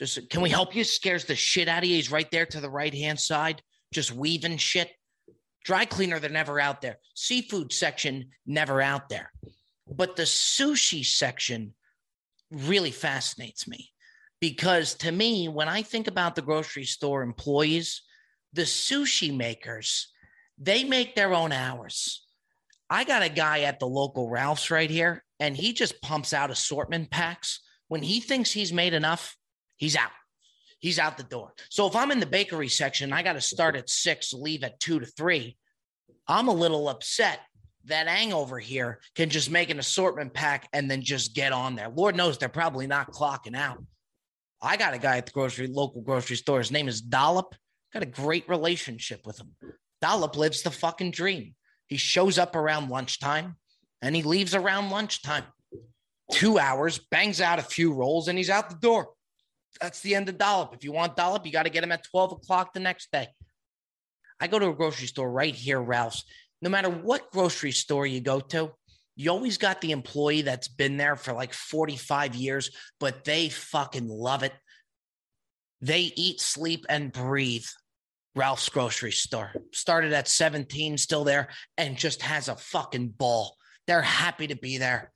Just 0.00 0.30
can 0.30 0.40
we 0.40 0.48
help 0.48 0.74
you? 0.74 0.82
Scares 0.82 1.26
the 1.26 1.36
shit 1.36 1.68
out 1.68 1.82
of 1.82 1.88
you. 1.88 1.96
He's 1.96 2.10
right 2.10 2.30
there 2.30 2.46
to 2.46 2.60
the 2.60 2.70
right 2.70 2.94
hand 2.94 3.20
side, 3.20 3.60
just 3.92 4.12
weaving 4.12 4.56
shit. 4.56 4.90
Dry 5.62 5.84
cleaner, 5.84 6.18
they're 6.18 6.30
never 6.30 6.58
out 6.58 6.80
there. 6.80 6.96
Seafood 7.14 7.70
section, 7.70 8.30
never 8.46 8.80
out 8.80 9.10
there. 9.10 9.30
But 9.86 10.16
the 10.16 10.22
sushi 10.22 11.04
section 11.04 11.74
really 12.50 12.92
fascinates 12.92 13.68
me 13.68 13.90
because 14.40 14.94
to 14.94 15.12
me, 15.12 15.48
when 15.48 15.68
I 15.68 15.82
think 15.82 16.08
about 16.08 16.34
the 16.34 16.40
grocery 16.40 16.84
store 16.84 17.22
employees, 17.22 18.00
the 18.54 18.62
sushi 18.62 19.36
makers, 19.36 20.08
they 20.56 20.82
make 20.82 21.14
their 21.14 21.34
own 21.34 21.52
hours. 21.52 22.26
I 22.88 23.04
got 23.04 23.22
a 23.22 23.28
guy 23.28 23.60
at 23.60 23.80
the 23.80 23.86
local 23.86 24.30
Ralph's 24.30 24.70
right 24.70 24.90
here, 24.90 25.24
and 25.38 25.54
he 25.54 25.74
just 25.74 26.00
pumps 26.00 26.32
out 26.32 26.50
assortment 26.50 27.10
packs. 27.10 27.60
When 27.88 28.02
he 28.02 28.20
thinks 28.20 28.50
he's 28.50 28.72
made 28.72 28.94
enough, 28.94 29.36
he's 29.80 29.96
out. 29.96 30.10
He's 30.78 30.98
out 30.98 31.16
the 31.16 31.24
door. 31.24 31.52
So 31.70 31.86
if 31.86 31.96
I'm 31.96 32.10
in 32.10 32.20
the 32.20 32.26
bakery 32.26 32.68
section, 32.68 33.12
I 33.12 33.22
got 33.22 33.32
to 33.32 33.40
start 33.40 33.76
at 33.76 33.90
six, 33.90 34.32
leave 34.32 34.62
at 34.62 34.78
two 34.78 35.00
to 35.00 35.06
three. 35.06 35.56
I'm 36.28 36.48
a 36.48 36.54
little 36.54 36.88
upset 36.88 37.40
that 37.86 38.06
Ang 38.06 38.32
over 38.32 38.58
here 38.58 39.00
can 39.14 39.30
just 39.30 39.50
make 39.50 39.70
an 39.70 39.78
assortment 39.78 40.32
pack 40.32 40.68
and 40.72 40.90
then 40.90 41.02
just 41.02 41.34
get 41.34 41.52
on 41.52 41.74
there. 41.74 41.88
Lord 41.88 42.14
knows 42.14 42.38
they're 42.38 42.48
probably 42.48 42.86
not 42.86 43.10
clocking 43.10 43.56
out. 43.56 43.82
I 44.62 44.76
got 44.76 44.94
a 44.94 44.98
guy 44.98 45.16
at 45.16 45.26
the 45.26 45.32
grocery 45.32 45.66
local 45.66 46.02
grocery 46.02 46.36
store. 46.36 46.58
His 46.58 46.70
name 46.70 46.88
is 46.88 47.00
Dollop. 47.00 47.54
Got 47.92 48.02
a 48.02 48.06
great 48.06 48.48
relationship 48.48 49.26
with 49.26 49.40
him. 49.40 49.54
Dollop 50.00 50.36
lives 50.36 50.62
the 50.62 50.70
fucking 50.70 51.10
dream. 51.10 51.54
He 51.88 51.96
shows 51.96 52.38
up 52.38 52.54
around 52.54 52.90
lunchtime 52.90 53.56
and 54.02 54.14
he 54.14 54.22
leaves 54.22 54.54
around 54.54 54.90
lunchtime. 54.90 55.44
Two 56.30 56.58
hours, 56.58 56.98
bangs 57.10 57.40
out 57.40 57.58
a 57.58 57.62
few 57.62 57.92
rolls, 57.92 58.28
and 58.28 58.38
he's 58.38 58.50
out 58.50 58.70
the 58.70 58.76
door. 58.76 59.08
That's 59.80 60.00
the 60.00 60.14
end 60.14 60.28
of 60.28 60.38
Dollop. 60.38 60.74
If 60.74 60.84
you 60.84 60.92
want 60.92 61.16
Dollop, 61.16 61.46
you 61.46 61.52
got 61.52 61.64
to 61.64 61.70
get 61.70 61.84
him 61.84 61.92
at 61.92 62.04
12 62.10 62.32
o'clock 62.32 62.72
the 62.72 62.80
next 62.80 63.10
day. 63.12 63.28
I 64.40 64.46
go 64.46 64.58
to 64.58 64.68
a 64.68 64.74
grocery 64.74 65.06
store 65.06 65.30
right 65.30 65.54
here, 65.54 65.80
Ralph's. 65.80 66.24
No 66.62 66.70
matter 66.70 66.90
what 66.90 67.30
grocery 67.30 67.72
store 67.72 68.06
you 68.06 68.20
go 68.20 68.40
to, 68.40 68.72
you 69.16 69.30
always 69.30 69.58
got 69.58 69.80
the 69.80 69.92
employee 69.92 70.42
that's 70.42 70.68
been 70.68 70.96
there 70.96 71.16
for 71.16 71.32
like 71.32 71.52
45 71.52 72.34
years, 72.34 72.70
but 72.98 73.24
they 73.24 73.48
fucking 73.48 74.08
love 74.08 74.42
it. 74.42 74.52
They 75.82 76.12
eat, 76.16 76.40
sleep, 76.40 76.86
and 76.88 77.12
breathe 77.12 77.66
Ralph's 78.34 78.68
grocery 78.68 79.12
store. 79.12 79.52
Started 79.72 80.12
at 80.12 80.28
17, 80.28 80.98
still 80.98 81.24
there, 81.24 81.48
and 81.76 81.96
just 81.96 82.22
has 82.22 82.48
a 82.48 82.56
fucking 82.56 83.08
ball. 83.08 83.56
They're 83.86 84.02
happy 84.02 84.46
to 84.48 84.56
be 84.56 84.78
there. 84.78 85.12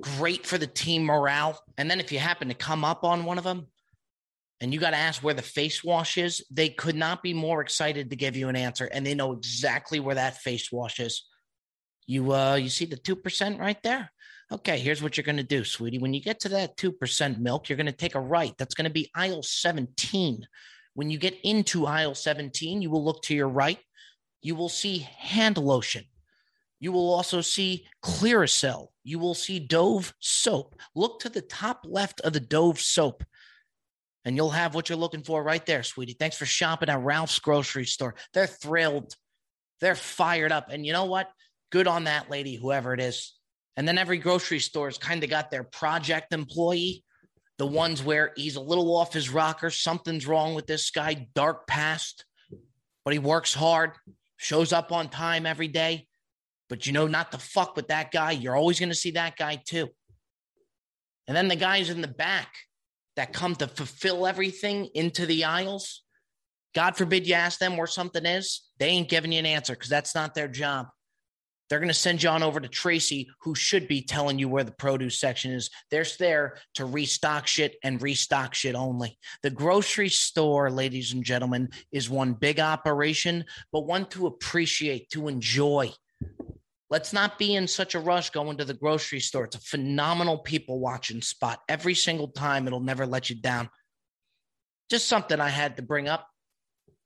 Great 0.00 0.46
for 0.46 0.58
the 0.58 0.66
team 0.66 1.04
morale. 1.04 1.60
And 1.76 1.90
then 1.90 2.00
if 2.00 2.12
you 2.12 2.18
happen 2.18 2.48
to 2.48 2.54
come 2.54 2.84
up 2.84 3.04
on 3.04 3.24
one 3.24 3.38
of 3.38 3.44
them 3.44 3.66
and 4.60 4.72
you 4.72 4.80
got 4.80 4.90
to 4.90 4.96
ask 4.96 5.22
where 5.22 5.34
the 5.34 5.42
face 5.42 5.82
wash 5.82 6.16
is, 6.16 6.44
they 6.50 6.68
could 6.68 6.94
not 6.94 7.22
be 7.22 7.34
more 7.34 7.60
excited 7.60 8.10
to 8.10 8.16
give 8.16 8.36
you 8.36 8.48
an 8.48 8.56
answer. 8.56 8.86
And 8.86 9.04
they 9.04 9.14
know 9.14 9.32
exactly 9.32 10.00
where 10.00 10.14
that 10.14 10.38
face 10.38 10.70
wash 10.70 11.00
is. 11.00 11.26
You 12.06 12.32
uh 12.32 12.56
you 12.56 12.68
see 12.68 12.84
the 12.84 12.96
2% 12.96 13.58
right 13.58 13.82
there? 13.82 14.10
Okay, 14.52 14.78
here's 14.78 15.02
what 15.02 15.16
you're 15.16 15.24
going 15.24 15.38
to 15.38 15.42
do, 15.42 15.64
sweetie. 15.64 15.98
When 15.98 16.12
you 16.12 16.20
get 16.20 16.40
to 16.40 16.50
that 16.50 16.76
2% 16.76 17.38
milk, 17.38 17.68
you're 17.68 17.76
going 17.76 17.86
to 17.86 17.92
take 17.92 18.14
a 18.14 18.20
right. 18.20 18.52
That's 18.58 18.74
going 18.74 18.84
to 18.84 18.92
be 18.92 19.10
aisle 19.14 19.42
17. 19.42 20.46
When 20.92 21.10
you 21.10 21.18
get 21.18 21.38
into 21.42 21.86
aisle 21.86 22.14
17, 22.14 22.82
you 22.82 22.90
will 22.90 23.04
look 23.04 23.22
to 23.22 23.34
your 23.34 23.48
right. 23.48 23.78
You 24.42 24.54
will 24.54 24.68
see 24.68 25.08
hand 25.18 25.56
lotion. 25.56 26.04
You 26.78 26.92
will 26.92 27.12
also 27.12 27.40
see 27.40 27.86
Clearasil. 28.04 28.88
You 29.02 29.18
will 29.18 29.34
see 29.34 29.58
Dove 29.58 30.12
soap. 30.20 30.76
Look 30.94 31.20
to 31.20 31.30
the 31.30 31.40
top 31.40 31.86
left 31.88 32.20
of 32.20 32.34
the 32.34 32.40
Dove 32.40 32.80
soap, 32.80 33.24
and 34.24 34.36
you'll 34.36 34.50
have 34.50 34.74
what 34.74 34.88
you're 34.88 34.98
looking 34.98 35.22
for 35.22 35.42
right 35.42 35.64
there, 35.66 35.82
sweetie. 35.82 36.16
Thanks 36.18 36.36
for 36.36 36.46
shopping 36.46 36.88
at 36.88 37.02
Ralph's 37.02 37.38
grocery 37.38 37.84
store. 37.84 38.14
They're 38.32 38.46
thrilled. 38.46 39.14
They're 39.80 39.94
fired 39.94 40.52
up. 40.52 40.68
And 40.70 40.86
you 40.86 40.92
know 40.92 41.04
what? 41.04 41.30
Good 41.70 41.86
on 41.86 42.04
that 42.04 42.30
lady, 42.30 42.54
whoever 42.54 42.94
it 42.94 43.00
is. 43.00 43.34
And 43.76 43.86
then 43.86 43.98
every 43.98 44.18
grocery 44.18 44.60
store's 44.60 44.98
kind 44.98 45.22
of 45.24 45.30
got 45.30 45.50
their 45.50 45.64
project 45.64 46.32
employee, 46.32 47.04
the 47.58 47.66
ones 47.66 48.02
where 48.02 48.32
he's 48.36 48.56
a 48.56 48.60
little 48.60 48.96
off 48.96 49.12
his 49.12 49.28
rocker. 49.30 49.68
Something's 49.68 50.26
wrong 50.26 50.54
with 50.54 50.66
this 50.66 50.90
guy, 50.90 51.28
dark 51.34 51.66
past, 51.66 52.24
but 53.04 53.12
he 53.12 53.18
works 53.18 53.52
hard, 53.52 53.92
shows 54.36 54.72
up 54.72 54.92
on 54.92 55.08
time 55.08 55.44
every 55.44 55.68
day. 55.68 56.06
But 56.70 56.86
you 56.86 56.92
know, 56.92 57.06
not 57.06 57.32
to 57.32 57.38
fuck 57.38 57.76
with 57.76 57.88
that 57.88 58.10
guy. 58.10 58.30
You're 58.30 58.56
always 58.56 58.78
going 58.78 58.88
to 58.88 58.94
see 58.94 59.10
that 59.12 59.36
guy 59.36 59.60
too. 59.66 59.88
And 61.26 61.36
then 61.36 61.48
the 61.48 61.56
guys 61.56 61.90
in 61.90 62.00
the 62.00 62.08
back 62.08 62.48
that 63.16 63.32
come 63.32 63.54
to 63.56 63.68
fulfill 63.68 64.26
everything 64.26 64.88
into 64.94 65.26
the 65.26 65.44
aisles. 65.44 66.02
God 66.74 66.96
forbid 66.96 67.26
you 67.26 67.34
ask 67.34 67.58
them 67.58 67.76
where 67.76 67.86
something 67.86 68.26
is, 68.26 68.62
they 68.78 68.88
ain't 68.88 69.08
giving 69.08 69.32
you 69.32 69.38
an 69.38 69.46
answer 69.46 69.74
because 69.74 69.88
that's 69.88 70.14
not 70.14 70.34
their 70.34 70.48
job. 70.48 70.88
They're 71.70 71.78
going 71.78 71.88
to 71.88 71.94
send 71.94 72.22
you 72.22 72.28
on 72.28 72.42
over 72.42 72.60
to 72.60 72.68
Tracy, 72.68 73.28
who 73.40 73.54
should 73.54 73.88
be 73.88 74.02
telling 74.02 74.38
you 74.38 74.48
where 74.48 74.64
the 74.64 74.72
produce 74.72 75.18
section 75.18 75.50
is. 75.50 75.70
They're 75.90 76.04
there 76.18 76.58
to 76.74 76.84
restock 76.84 77.46
shit 77.46 77.76
and 77.82 78.02
restock 78.02 78.54
shit 78.54 78.74
only. 78.74 79.18
The 79.42 79.50
grocery 79.50 80.10
store, 80.10 80.70
ladies 80.70 81.12
and 81.12 81.24
gentlemen, 81.24 81.70
is 81.90 82.10
one 82.10 82.34
big 82.34 82.60
operation, 82.60 83.44
but 83.72 83.86
one 83.86 84.06
to 84.06 84.26
appreciate, 84.26 85.08
to 85.10 85.28
enjoy. 85.28 85.90
Let's 86.90 87.12
not 87.12 87.38
be 87.38 87.54
in 87.54 87.66
such 87.66 87.94
a 87.94 88.00
rush 88.00 88.30
going 88.30 88.58
to 88.58 88.64
the 88.64 88.74
grocery 88.74 89.20
store. 89.20 89.44
It's 89.44 89.56
a 89.56 89.60
phenomenal 89.60 90.38
people 90.38 90.80
watching 90.80 91.22
spot. 91.22 91.60
Every 91.68 91.94
single 91.94 92.28
time, 92.28 92.66
it'll 92.66 92.80
never 92.80 93.06
let 93.06 93.30
you 93.30 93.36
down. 93.36 93.70
Just 94.90 95.08
something 95.08 95.40
I 95.40 95.48
had 95.48 95.76
to 95.76 95.82
bring 95.82 96.08
up. 96.08 96.28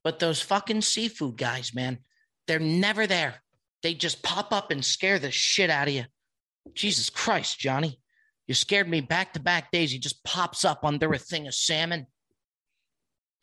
But 0.02 0.18
those 0.18 0.40
fucking 0.40 0.82
seafood 0.82 1.36
guys, 1.36 1.74
man, 1.74 1.98
they're 2.46 2.58
never 2.58 3.06
there. 3.06 3.36
They 3.82 3.94
just 3.94 4.22
pop 4.22 4.52
up 4.52 4.70
and 4.70 4.84
scare 4.84 5.18
the 5.18 5.30
shit 5.30 5.70
out 5.70 5.88
of 5.88 5.94
you. 5.94 6.04
Jesus 6.74 7.10
Christ, 7.10 7.58
Johnny. 7.58 8.00
You 8.46 8.54
scared 8.54 8.88
me 8.88 9.00
back 9.00 9.34
to 9.34 9.40
back 9.40 9.70
days. 9.70 9.92
He 9.92 9.98
just 9.98 10.24
pops 10.24 10.64
up 10.64 10.84
under 10.84 11.12
a 11.12 11.18
thing 11.18 11.46
of 11.46 11.54
salmon. 11.54 12.06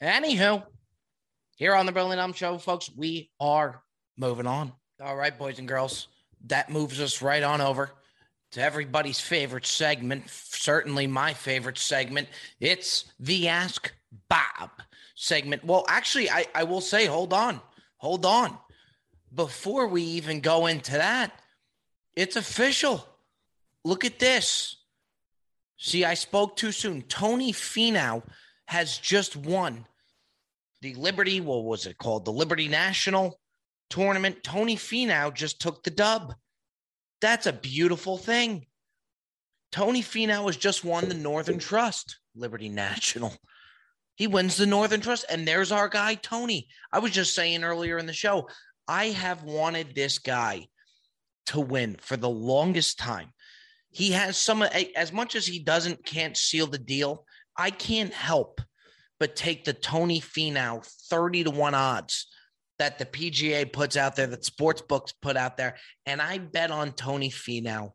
Anywho, 0.01 0.63
here 1.55 1.75
on 1.75 1.85
the 1.85 1.91
Brilliant 1.91 2.19
Um 2.19 2.33
Show, 2.33 2.57
folks, 2.57 2.89
we 2.93 3.31
are 3.39 3.83
moving 4.17 4.47
on. 4.47 4.73
All 5.01 5.15
right, 5.15 5.37
boys 5.37 5.59
and 5.59 5.67
girls, 5.67 6.07
that 6.47 6.69
moves 6.69 6.99
us 6.99 7.21
right 7.21 7.43
on 7.43 7.61
over 7.61 7.91
to 8.51 8.61
everybody's 8.61 9.19
favorite 9.19 9.65
segment, 9.65 10.29
certainly 10.29 11.07
my 11.07 11.33
favorite 11.33 11.77
segment. 11.77 12.27
It's 12.59 13.05
the 13.19 13.47
Ask 13.47 13.91
Bob 14.29 14.69
segment. 15.15 15.63
Well, 15.65 15.85
actually, 15.87 16.29
I, 16.29 16.45
I 16.53 16.63
will 16.63 16.81
say, 16.81 17.05
hold 17.05 17.33
on, 17.33 17.59
hold 17.97 18.25
on 18.25 18.57
before 19.35 19.87
we 19.87 20.01
even 20.01 20.39
go 20.39 20.65
into 20.65 20.93
that, 20.93 21.31
it's 22.15 22.37
official. 22.37 23.05
Look 23.83 24.05
at 24.05 24.19
this. 24.19 24.77
See, 25.77 26.05
I 26.05 26.13
spoke 26.13 26.55
too 26.55 26.71
soon. 26.71 27.01
Tony 27.03 27.51
Finau 27.51 28.23
has 28.67 28.97
just 28.97 29.35
won 29.35 29.85
the 30.81 30.95
Liberty, 30.95 31.41
what 31.41 31.63
was 31.63 31.85
it 31.85 31.97
called? 31.97 32.25
The 32.25 32.31
Liberty 32.31 32.67
National 32.67 33.39
Tournament. 33.89 34.43
Tony 34.43 34.75
Finau 34.75 35.33
just 35.33 35.59
took 35.61 35.83
the 35.83 35.91
dub. 35.91 36.33
That's 37.21 37.45
a 37.45 37.53
beautiful 37.53 38.17
thing. 38.17 38.65
Tony 39.71 40.01
Finau 40.01 40.45
has 40.45 40.57
just 40.57 40.85
won 40.85 41.09
the 41.09 41.15
Northern 41.15 41.59
Trust 41.59 42.19
Liberty 42.35 42.69
National. 42.69 43.33
He 44.17 44.27
wins 44.27 44.55
the 44.55 44.65
Northern 44.65 45.01
Trust, 45.01 45.25
and 45.29 45.45
there's 45.45 45.73
our 45.73 45.89
guy, 45.89 46.15
Tony. 46.15 46.69
I 46.89 46.99
was 46.99 47.11
just 47.11 47.35
saying 47.35 47.65
earlier 47.65 47.97
in 47.97 48.05
the 48.05 48.13
show, 48.13 48.47
I 48.87 49.07
have 49.07 49.43
wanted 49.43 49.93
this 49.93 50.19
guy 50.19 50.67
to 51.47 51.59
win 51.59 51.97
for 51.99 52.15
the 52.15 52.29
longest 52.29 52.97
time. 52.97 53.33
He 53.91 54.11
has 54.11 54.37
some, 54.37 54.61
as 54.61 55.11
much 55.11 55.35
as 55.35 55.45
he 55.45 55.59
doesn't, 55.59 56.05
can't 56.05 56.37
seal 56.37 56.65
the 56.65 56.77
deal. 56.77 57.25
I 57.57 57.71
can't 57.71 58.13
help 58.13 58.61
but 59.19 59.35
take 59.35 59.65
the 59.65 59.73
Tony 59.73 60.21
Finau 60.21 60.85
30 61.09 61.45
to 61.45 61.51
1 61.51 61.73
odds 61.73 62.27
that 62.79 62.99
the 62.99 63.05
PGA 63.05 63.71
puts 63.71 63.95
out 63.95 64.15
there, 64.15 64.27
that 64.27 64.45
sports 64.45 64.81
books 64.81 65.13
put 65.21 65.37
out 65.37 65.57
there. 65.57 65.77
And 66.05 66.21
I 66.21 66.39
bet 66.39 66.71
on 66.71 66.91
Tony 66.93 67.29
Finau 67.29 67.91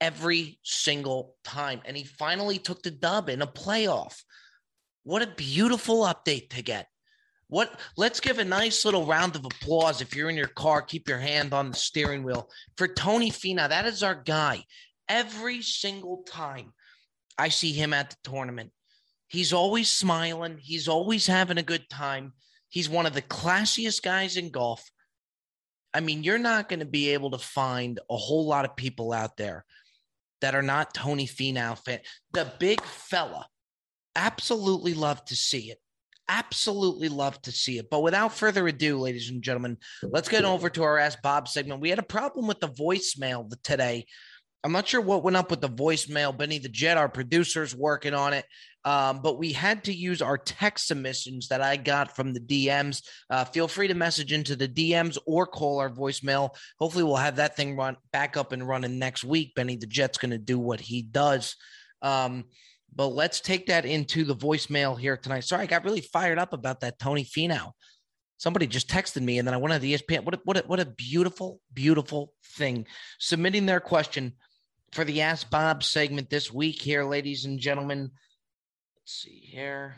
every 0.00 0.58
single 0.62 1.36
time. 1.44 1.80
And 1.84 1.96
he 1.96 2.04
finally 2.04 2.58
took 2.58 2.82
the 2.82 2.90
dub 2.90 3.28
in 3.28 3.42
a 3.42 3.46
playoff. 3.46 4.22
What 5.02 5.22
a 5.22 5.26
beautiful 5.26 6.02
update 6.02 6.50
to 6.50 6.62
get. 6.62 6.86
What 7.48 7.78
let's 7.96 8.20
give 8.20 8.38
a 8.38 8.44
nice 8.44 8.84
little 8.84 9.04
round 9.04 9.36
of 9.36 9.44
applause 9.44 10.00
if 10.00 10.16
you're 10.16 10.30
in 10.30 10.36
your 10.36 10.48
car, 10.48 10.80
keep 10.80 11.08
your 11.08 11.18
hand 11.18 11.52
on 11.52 11.70
the 11.70 11.76
steering 11.76 12.22
wheel 12.22 12.48
for 12.76 12.88
Tony 12.88 13.30
Finau. 13.30 13.68
That 13.68 13.86
is 13.86 14.02
our 14.02 14.14
guy. 14.14 14.64
Every 15.08 15.60
single 15.60 16.24
time 16.26 16.72
I 17.38 17.50
see 17.50 17.72
him 17.72 17.92
at 17.92 18.10
the 18.10 18.16
tournament, 18.30 18.72
he's 19.28 19.52
always 19.52 19.90
smiling, 19.90 20.58
he's 20.58 20.88
always 20.88 21.26
having 21.26 21.58
a 21.58 21.62
good 21.62 21.88
time. 21.90 22.32
He's 22.74 22.88
one 22.88 23.06
of 23.06 23.12
the 23.12 23.22
classiest 23.22 24.02
guys 24.02 24.36
in 24.36 24.50
golf. 24.50 24.82
I 25.94 26.00
mean, 26.00 26.24
you're 26.24 26.38
not 26.38 26.68
going 26.68 26.80
to 26.80 26.84
be 26.84 27.10
able 27.10 27.30
to 27.30 27.38
find 27.38 28.00
a 28.10 28.16
whole 28.16 28.48
lot 28.48 28.64
of 28.64 28.74
people 28.74 29.12
out 29.12 29.36
there 29.36 29.64
that 30.40 30.56
are 30.56 30.62
not 30.62 30.92
Tony 30.92 31.28
Finau 31.28 31.78
fan. 31.78 32.00
The 32.32 32.50
big 32.58 32.82
fella, 32.82 33.46
absolutely 34.16 34.94
love 34.94 35.24
to 35.26 35.36
see 35.36 35.70
it 35.70 35.78
absolutely 36.28 37.08
love 37.08 37.40
to 37.42 37.52
see 37.52 37.78
it. 37.78 37.90
But 37.90 38.02
without 38.02 38.32
further 38.32 38.66
ado, 38.66 38.98
ladies 38.98 39.28
and 39.30 39.42
gentlemen, 39.42 39.76
let's 40.02 40.28
get 40.28 40.44
over 40.44 40.70
to 40.70 40.82
our 40.82 40.98
Ask 40.98 41.20
Bob 41.22 41.48
segment. 41.48 41.80
We 41.80 41.90
had 41.90 41.98
a 41.98 42.02
problem 42.02 42.46
with 42.46 42.60
the 42.60 42.68
voicemail 42.68 43.52
today. 43.62 44.06
I'm 44.64 44.72
not 44.72 44.88
sure 44.88 45.02
what 45.02 45.22
went 45.22 45.36
up 45.36 45.50
with 45.50 45.60
the 45.60 45.68
voicemail. 45.68 46.36
Benny 46.36 46.58
the 46.58 46.70
Jet, 46.70 46.96
our 46.96 47.08
producer's 47.08 47.76
working 47.76 48.14
on 48.14 48.32
it. 48.32 48.46
Um, 48.86 49.20
but 49.20 49.38
we 49.38 49.52
had 49.52 49.84
to 49.84 49.94
use 49.94 50.22
our 50.22 50.38
text 50.38 50.86
submissions 50.86 51.48
that 51.48 51.60
I 51.60 51.76
got 51.76 52.16
from 52.16 52.32
the 52.32 52.40
DMs. 52.40 53.02
Uh, 53.28 53.44
feel 53.44 53.68
free 53.68 53.88
to 53.88 53.94
message 53.94 54.32
into 54.32 54.56
the 54.56 54.68
DMs 54.68 55.18
or 55.26 55.46
call 55.46 55.80
our 55.80 55.90
voicemail. 55.90 56.50
Hopefully, 56.78 57.04
we'll 57.04 57.16
have 57.16 57.36
that 57.36 57.56
thing 57.56 57.76
run 57.76 57.98
back 58.10 58.38
up 58.38 58.52
and 58.52 58.66
running 58.66 58.98
next 58.98 59.22
week. 59.22 59.54
Benny 59.54 59.76
the 59.76 59.86
Jet's 59.86 60.18
going 60.18 60.30
to 60.30 60.38
do 60.38 60.58
what 60.58 60.80
he 60.80 61.02
does. 61.02 61.56
Um, 62.00 62.44
but 62.94 63.08
let's 63.08 63.40
take 63.40 63.66
that 63.66 63.84
into 63.84 64.24
the 64.24 64.36
voicemail 64.36 64.98
here 64.98 65.16
tonight. 65.18 65.44
Sorry, 65.44 65.62
I 65.62 65.66
got 65.66 65.84
really 65.84 66.00
fired 66.00 66.38
up 66.38 66.54
about 66.54 66.80
that 66.80 66.98
Tony 66.98 67.24
Finau. 67.24 67.72
Somebody 68.38 68.66
just 68.66 68.88
texted 68.88 69.22
me, 69.22 69.38
and 69.38 69.46
then 69.46 69.54
I 69.54 69.58
went 69.58 69.74
on 69.74 69.80
the 69.80 69.94
ESPN. 69.94 70.24
What 70.24 70.34
a, 70.34 70.40
what 70.44 70.56
a, 70.56 70.60
what 70.66 70.80
a 70.80 70.86
beautiful, 70.86 71.60
beautiful 71.72 72.32
thing. 72.56 72.86
Submitting 73.18 73.66
their 73.66 73.80
question 73.80 74.34
for 74.94 75.04
the 75.04 75.22
Ask 75.22 75.50
Bob 75.50 75.82
segment 75.82 76.30
this 76.30 76.52
week 76.52 76.80
here, 76.80 77.04
ladies 77.04 77.44
and 77.44 77.58
gentlemen. 77.58 78.12
Let's 78.96 79.22
see 79.22 79.40
here. 79.50 79.96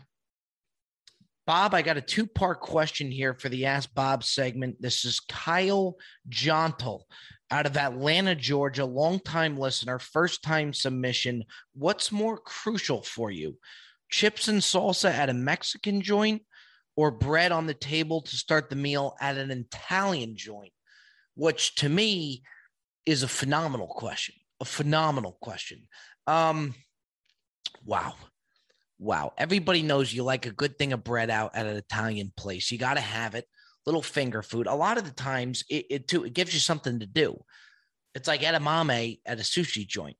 Bob, 1.46 1.74
I 1.74 1.82
got 1.82 1.98
a 1.98 2.00
two 2.00 2.26
part 2.26 2.60
question 2.60 3.10
here 3.10 3.34
for 3.34 3.50
the 3.50 3.66
Ask 3.66 3.92
Bob 3.94 4.24
segment. 4.24 4.80
This 4.80 5.04
is 5.04 5.20
Kyle 5.20 5.96
Jontel 6.30 7.02
out 7.50 7.66
of 7.66 7.76
Atlanta, 7.76 8.34
Georgia, 8.34 8.86
longtime 8.86 9.58
listener, 9.58 9.98
first 9.98 10.42
time 10.42 10.72
submission. 10.72 11.44
What's 11.74 12.10
more 12.10 12.38
crucial 12.38 13.02
for 13.02 13.30
you? 13.30 13.58
Chips 14.10 14.48
and 14.48 14.62
salsa 14.62 15.10
at 15.10 15.28
a 15.28 15.34
Mexican 15.34 16.00
joint 16.00 16.42
or 16.96 17.10
bread 17.10 17.52
on 17.52 17.66
the 17.66 17.74
table 17.74 18.22
to 18.22 18.36
start 18.36 18.70
the 18.70 18.76
meal 18.76 19.14
at 19.20 19.36
an 19.36 19.50
Italian 19.50 20.38
joint? 20.38 20.72
Which 21.34 21.74
to 21.76 21.88
me 21.90 22.42
is 23.04 23.22
a 23.22 23.28
phenomenal 23.28 23.88
question. 23.88 24.34
A 24.60 24.64
phenomenal 24.64 25.36
question. 25.40 25.86
Um, 26.26 26.74
wow. 27.84 28.14
Wow. 28.98 29.32
Everybody 29.36 29.82
knows 29.82 30.12
you 30.12 30.22
like 30.22 30.46
a 30.46 30.50
good 30.50 30.78
thing 30.78 30.92
of 30.92 31.04
bread 31.04 31.30
out 31.30 31.54
at 31.54 31.66
an 31.66 31.76
Italian 31.76 32.32
place. 32.36 32.70
You 32.70 32.78
got 32.78 32.94
to 32.94 33.00
have 33.00 33.34
it 33.34 33.46
little 33.86 34.02
finger 34.02 34.42
food. 34.42 34.66
A 34.66 34.74
lot 34.74 34.98
of 34.98 35.04
the 35.04 35.12
times 35.12 35.64
it, 35.70 35.86
it 35.90 36.08
too 36.08 36.24
it 36.24 36.34
gives 36.34 36.52
you 36.52 36.60
something 36.60 36.98
to 36.98 37.06
do. 37.06 37.38
It's 38.14 38.28
like 38.28 38.40
edamame 38.40 39.20
at 39.24 39.38
a 39.38 39.42
sushi 39.42 39.86
joint. 39.86 40.16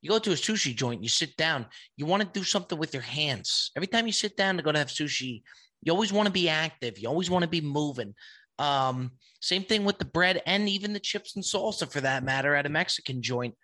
You 0.00 0.10
go 0.10 0.18
to 0.18 0.32
a 0.32 0.34
sushi 0.34 0.74
joint, 0.74 1.02
you 1.02 1.08
sit 1.08 1.36
down, 1.36 1.66
you 1.96 2.06
want 2.06 2.22
to 2.22 2.38
do 2.38 2.44
something 2.44 2.78
with 2.78 2.94
your 2.94 3.02
hands. 3.02 3.72
Every 3.74 3.88
time 3.88 4.06
you 4.06 4.12
sit 4.12 4.36
down 4.36 4.56
to 4.56 4.62
go 4.62 4.70
to 4.70 4.78
have 4.78 4.88
sushi, 4.88 5.42
you 5.82 5.92
always 5.92 6.12
want 6.12 6.26
to 6.26 6.32
be 6.32 6.48
active. 6.48 6.98
You 6.98 7.08
always 7.08 7.28
want 7.28 7.42
to 7.42 7.48
be 7.48 7.60
moving. 7.60 8.14
Um, 8.58 9.12
same 9.40 9.64
thing 9.64 9.84
with 9.84 9.98
the 9.98 10.04
bread 10.04 10.42
and 10.46 10.68
even 10.68 10.92
the 10.92 11.00
chips 11.00 11.36
and 11.36 11.44
salsa 11.44 11.90
for 11.90 12.00
that 12.00 12.24
matter 12.24 12.54
at 12.54 12.66
a 12.66 12.70
Mexican 12.70 13.22
joint. 13.22 13.54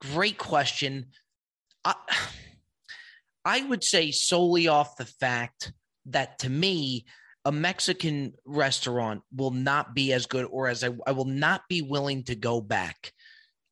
Great 0.00 0.38
question. 0.38 1.06
I, 1.84 1.94
I 3.44 3.62
would 3.62 3.82
say 3.82 4.10
solely 4.10 4.68
off 4.68 4.96
the 4.96 5.06
fact 5.06 5.72
that 6.06 6.40
to 6.40 6.50
me, 6.50 7.06
a 7.44 7.52
Mexican 7.52 8.34
restaurant 8.44 9.22
will 9.34 9.52
not 9.52 9.94
be 9.94 10.12
as 10.12 10.26
good, 10.26 10.46
or 10.50 10.68
as 10.68 10.84
I, 10.84 10.90
I 11.06 11.12
will 11.12 11.24
not 11.24 11.62
be 11.68 11.80
willing 11.80 12.24
to 12.24 12.34
go 12.34 12.60
back 12.60 13.12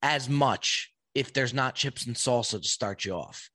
as 0.02 0.28
much 0.28 0.92
if 1.14 1.32
there's 1.32 1.52
not 1.52 1.74
chips 1.74 2.06
and 2.06 2.16
salsa 2.16 2.62
to 2.62 2.68
start 2.68 3.04
you 3.04 3.12
off. 3.12 3.50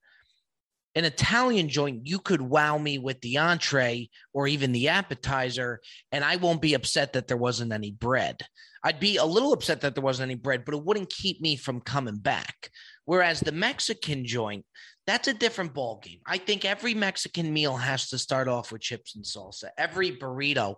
An 0.96 1.06
Italian 1.06 1.70
joint, 1.70 2.06
you 2.06 2.20
could 2.20 2.42
wow 2.42 2.78
me 2.78 2.98
with 2.98 3.22
the 3.22 3.38
entree 3.38 4.10
or 4.34 4.48
even 4.48 4.72
the 4.72 4.90
appetizer, 4.90 5.80
and 6.12 6.24
I 6.24 6.36
won't 6.36 6.62
be 6.62 6.74
upset 6.74 7.14
that 7.14 7.28
there 7.28 7.38
wasn't 7.38 7.72
any 7.72 7.92
bread. 7.92 8.42
I'd 8.84 9.00
be 9.00 9.18
a 9.18 9.26
little 9.26 9.54
upset 9.54 9.82
that 9.82 9.96
there 9.96 10.04
wasn't 10.04 10.30
any 10.32 10.36
bread, 10.36 10.66
but 10.66 10.74
it 10.74 10.84
wouldn't 10.84 11.10
keep 11.10 11.40
me 11.40 11.56
from 11.56 11.82
coming 11.82 12.18
back. 12.18 12.72
Whereas 13.06 13.40
the 13.40 13.52
Mexican 13.52 14.26
joint, 14.26 14.66
that's 15.08 15.28
a 15.28 15.34
different 15.34 15.74
ball 15.74 16.02
game. 16.04 16.20
I 16.26 16.38
think 16.38 16.66
every 16.66 16.94
Mexican 16.94 17.54
meal 17.54 17.78
has 17.78 18.10
to 18.10 18.18
start 18.18 18.48
off 18.48 18.72
with 18.72 18.82
chips 18.82 19.16
and 19.16 19.24
salsa. 19.24 19.70
Every 19.78 20.12
burrito 20.12 20.76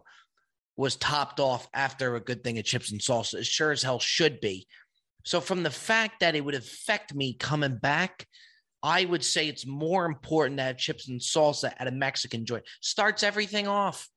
was 0.76 0.96
topped 0.96 1.40
off 1.40 1.68
after 1.74 2.16
a 2.16 2.22
good 2.22 2.44
thing 2.44 2.58
of 2.58 2.66
chips 2.66 2.92
and 2.92 3.02
salsa. 3.02 3.36
It 3.36 3.46
sure 3.46 3.72
as 3.72 3.84
hell 3.84 4.00
should 4.00 4.40
be. 4.40 4.68
So, 5.26 5.40
from 5.40 5.64
the 5.64 5.72
fact 5.72 6.20
that 6.20 6.36
it 6.36 6.44
would 6.44 6.56
affect 6.56 7.14
me 7.16 7.34
coming 7.34 7.78
back, 7.78 8.28
I 8.84 9.06
would 9.06 9.24
say 9.24 9.48
it's 9.48 9.66
more 9.66 10.06
important 10.06 10.58
to 10.58 10.64
have 10.64 10.78
chips 10.78 11.08
and 11.08 11.22
salsa 11.22 11.74
at 11.78 11.88
a 11.88 11.92
Mexican 11.92 12.46
joint. 12.46 12.66
Starts 12.82 13.24
everything 13.24 13.66
off. 13.66 14.10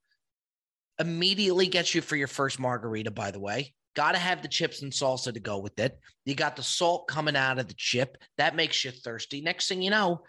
Immediately 0.99 1.69
gets 1.69 1.95
you 1.95 2.01
for 2.01 2.17
your 2.17 2.27
first 2.27 2.59
margarita, 2.59 3.13
by 3.13 3.31
the 3.31 3.39
way. 3.39 3.75
Got 3.95 4.13
to 4.13 4.19
have 4.19 4.43
the 4.43 4.49
chips 4.49 4.83
and 4.83 4.93
salsa 4.93 5.33
to 5.33 5.41
go 5.41 5.59
with 5.59 5.79
it. 5.79 5.99
You 6.25 6.35
got 6.35 6.57
the 6.57 6.65
salt 6.65 7.07
coming 7.07 7.37
out 7.37 7.61
of 7.61 7.69
the 7.69 7.75
chip. 7.75 8.19
That 8.39 8.57
makes 8.57 8.85
you 8.85 8.91
thirsty. 8.91 9.41
Next 9.41 9.69
thing 9.69 9.83
you 9.83 9.91
know, 9.91 10.23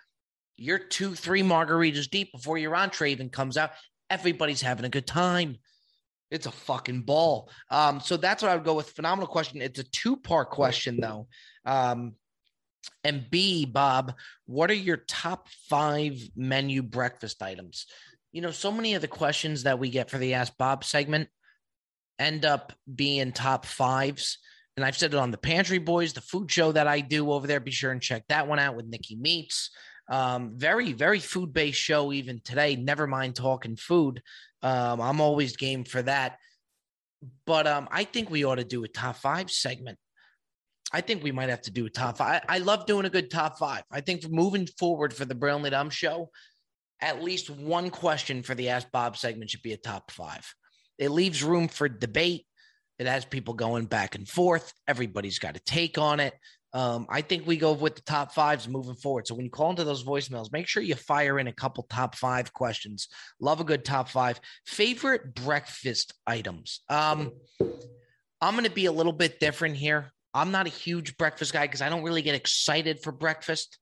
you're 0.56 0.80
two, 0.80 1.16
three 1.16 1.42
margaritas 1.42 2.10
deep 2.10 2.32
before 2.32 2.58
your 2.58 2.76
entree 2.76 3.12
even 3.12 3.30
comes 3.30 3.58
out. 3.58 3.72
Everybody's 4.10 4.62
having 4.62 4.86
a 4.86 4.90
good 4.90 5.08
time. 5.08 5.58
It's 6.30 6.46
a 6.46 6.52
fucking 6.52 7.02
ball. 7.02 7.50
Um, 7.72 8.02
so 8.02 8.18
that's 8.18 8.44
what 8.44 8.52
I 8.52 8.56
would 8.56 8.66
go 8.66 8.76
with. 8.76 8.92
Phenomenal 8.92 9.28
question. 9.28 9.62
It's 9.62 9.80
a 9.80 9.84
two 9.84 10.18
part 10.18 10.50
question, 10.50 11.00
though. 11.00 11.28
Um, 11.66 12.14
and 13.04 13.30
B, 13.30 13.66
Bob, 13.66 14.14
what 14.46 14.70
are 14.70 14.76
your 14.76 14.98
top 14.98 15.48
five 15.70 16.20
menu 16.36 16.82
breakfast 16.82 17.42
items? 17.42 17.86
You 18.32 18.42
know, 18.42 18.52
so 18.52 18.72
many 18.72 18.96
of 18.96 19.02
the 19.02 19.08
questions 19.08 19.64
that 19.64 19.80
we 19.80 19.90
get 19.90 20.10
for 20.10 20.18
the 20.18 20.34
Ask 20.34 20.58
Bob 20.58 20.84
segment 20.84 21.30
end 22.20 22.46
up 22.46 22.74
being 22.94 23.32
top 23.32 23.66
fives. 23.66 24.40
And 24.76 24.86
I've 24.86 24.98
said 24.98 25.14
it 25.14 25.20
on 25.20 25.32
the 25.32 25.38
Pantry 25.38 25.80
Boys, 25.80 26.14
the 26.14 26.22
food 26.22 26.52
show 26.52 26.72
that 26.72 26.88
I 26.88 27.00
do 27.00 27.32
over 27.32 27.48
there. 27.48 27.60
Be 27.60 27.72
sure 27.72 27.92
and 27.92 28.02
check 28.02 28.26
that 28.30 28.48
one 28.48 28.60
out 28.60 28.76
with 28.76 28.86
Nikki 28.86 29.16
Meats. 29.16 29.72
Um, 30.10 30.54
very, 30.56 30.94
very 30.94 31.20
food 31.20 31.54
based 31.54 31.80
show 31.80 32.12
even 32.12 32.42
today. 32.44 32.76
Never 32.76 33.08
mind 33.08 33.36
talking 33.36 33.76
food. 33.76 34.22
Um, 34.62 35.02
I'm 35.02 35.22
always 35.22 35.58
game 35.58 35.84
for 35.84 36.02
that. 36.04 36.38
But 37.46 37.66
um, 37.68 37.88
I 37.92 38.04
think 38.04 38.30
we 38.30 38.46
ought 38.46 38.56
to 38.56 38.64
do 38.64 38.84
a 38.84 38.88
top 38.88 39.16
five 39.16 39.50
segment. 39.50 39.98
I 40.94 41.02
think 41.02 41.24
we 41.24 41.32
might 41.32 41.50
have 41.50 41.62
to 41.64 41.72
do 41.72 41.86
a 41.86 41.90
top 41.90 42.18
five. 42.18 42.44
I, 42.48 42.56
I 42.56 42.58
love 42.60 42.86
doing 42.86 43.06
a 43.06 43.10
good 43.10 43.30
top 43.30 43.60
five. 43.60 43.84
I 43.92 44.02
think 44.02 44.30
moving 44.30 44.68
forward 44.80 45.14
for 45.14 45.26
the 45.26 45.36
Brilliantly 45.36 45.72
Dumb 45.72 45.90
show, 45.90 46.30
at 47.02 47.24
least 47.24 47.50
one 47.50 47.90
question 47.90 48.42
for 48.42 48.56
the 48.56 48.70
Ask 48.70 48.90
Bob 48.92 49.18
segment 49.18 49.50
should 49.50 49.62
be 49.62 49.74
a 49.74 49.78
top 49.78 50.12
five. 50.12 50.54
It 50.98 51.10
leaves 51.10 51.44
room 51.44 51.68
for 51.68 51.90
debate. 51.90 52.46
It 53.00 53.06
has 53.06 53.26
people 53.26 53.54
going 53.54 53.86
back 53.86 54.16
and 54.16 54.28
forth. 54.28 54.74
Everybody's 54.88 55.40
got 55.40 55.56
a 55.56 55.60
take 55.60 55.98
on 55.98 56.20
it. 56.20 56.34
Um, 56.74 57.06
I 57.10 57.22
think 57.22 57.46
we 57.46 57.58
go 57.58 57.74
with 57.74 57.96
the 57.96 58.02
top 58.02 58.34
fives 58.34 58.68
moving 58.68 58.96
forward. 58.96 59.28
So 59.28 59.36
when 59.36 59.46
you 59.46 59.52
call 59.52 59.70
into 59.70 59.84
those 59.84 60.04
voicemails, 60.04 60.52
make 60.52 60.68
sure 60.68 60.84
you 60.84 60.96
fire 60.96 61.40
in 61.40 61.48
a 61.48 61.54
couple 61.54 61.86
top 61.90 62.16
five 62.16 62.54
questions. 62.54 63.08
Love 63.40 63.62
a 63.62 63.64
good 63.64 63.86
top 63.86 64.10
five. 64.10 64.40
Favorite 64.66 65.34
breakfast 65.34 66.14
items. 66.26 66.82
Um, 66.90 67.32
I'm 68.42 68.54
going 68.54 68.66
to 68.66 68.72
be 68.72 68.86
a 68.86 68.92
little 68.92 69.14
bit 69.14 69.40
different 69.40 69.78
here. 69.78 70.12
I'm 70.34 70.52
not 70.52 70.68
a 70.68 70.70
huge 70.70 71.18
breakfast 71.18 71.54
guy 71.54 71.66
because 71.66 71.82
I 71.82 71.90
don't 71.90 72.04
really 72.04 72.22
get 72.22 72.36
excited 72.36 73.02
for 73.02 73.12
breakfast. 73.12 73.80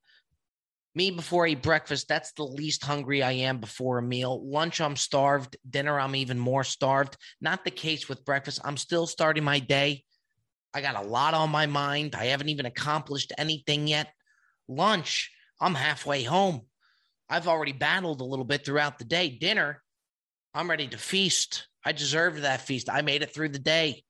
Me 0.93 1.11
before 1.11 1.45
I 1.45 1.49
eat 1.49 1.61
breakfast, 1.61 2.07
that's 2.07 2.31
the 2.33 2.43
least 2.43 2.83
hungry 2.83 3.21
I 3.21 3.33
am 3.33 3.59
before 3.59 3.97
a 3.97 4.01
meal. 4.01 4.41
Lunch, 4.49 4.79
I'm 4.79 4.95
starved. 4.95 5.57
Dinner, 5.69 5.99
I'm 5.99 6.15
even 6.15 6.39
more 6.39 6.63
starved. 6.63 7.17
Not 7.41 7.65
the 7.65 7.71
case 7.71 8.07
with 8.07 8.23
breakfast. 8.23 8.61
I'm 8.63 8.77
still 8.77 9.05
starting 9.05 9.43
my 9.43 9.59
day. 9.59 10.03
I 10.73 10.81
got 10.81 10.95
a 10.95 11.07
lot 11.07 11.33
on 11.33 11.49
my 11.49 11.65
mind. 11.65 12.15
I 12.15 12.25
haven't 12.27 12.49
even 12.49 12.65
accomplished 12.65 13.33
anything 13.37 13.87
yet. 13.87 14.07
Lunch, 14.69 15.31
I'm 15.59 15.75
halfway 15.75 16.23
home. 16.23 16.61
I've 17.29 17.47
already 17.47 17.73
battled 17.73 18.21
a 18.21 18.25
little 18.25 18.45
bit 18.45 18.65
throughout 18.65 18.97
the 18.97 19.05
day. 19.05 19.29
Dinner, 19.29 19.81
I'm 20.53 20.69
ready 20.69 20.87
to 20.87 20.97
feast. 20.97 21.67
I 21.83 21.91
deserved 21.91 22.43
that 22.43 22.61
feast. 22.61 22.89
I 22.89 23.01
made 23.01 23.21
it 23.21 23.33
through 23.33 23.49
the 23.49 23.59
day. 23.59 24.03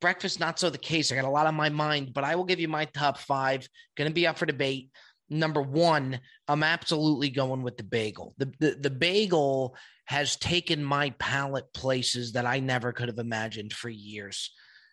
Breakfast, 0.00 0.40
not 0.40 0.58
so 0.58 0.70
the 0.70 0.78
case. 0.78 1.10
I 1.10 1.14
got 1.14 1.24
a 1.24 1.30
lot 1.30 1.46
on 1.46 1.54
my 1.54 1.70
mind, 1.70 2.12
but 2.12 2.24
I 2.24 2.36
will 2.36 2.44
give 2.44 2.60
you 2.60 2.68
my 2.68 2.84
top 2.84 3.18
five. 3.18 3.68
Going 3.96 4.10
to 4.10 4.14
be 4.14 4.26
up 4.26 4.38
for 4.38 4.46
debate 4.46 4.90
number 5.28 5.62
one, 5.62 6.20
I'm 6.48 6.62
absolutely 6.62 7.30
going 7.30 7.62
with 7.62 7.76
the 7.76 7.82
bagel. 7.82 8.34
The, 8.38 8.52
the, 8.58 8.70
the 8.80 8.90
bagel 8.90 9.76
has 10.06 10.36
taken 10.36 10.84
my 10.84 11.10
palate 11.18 11.72
places 11.72 12.32
that 12.32 12.46
I 12.46 12.60
never 12.60 12.92
could 12.92 13.08
have 13.08 13.18
imagined 13.18 13.72
for 13.72 13.88
years. 13.88 14.52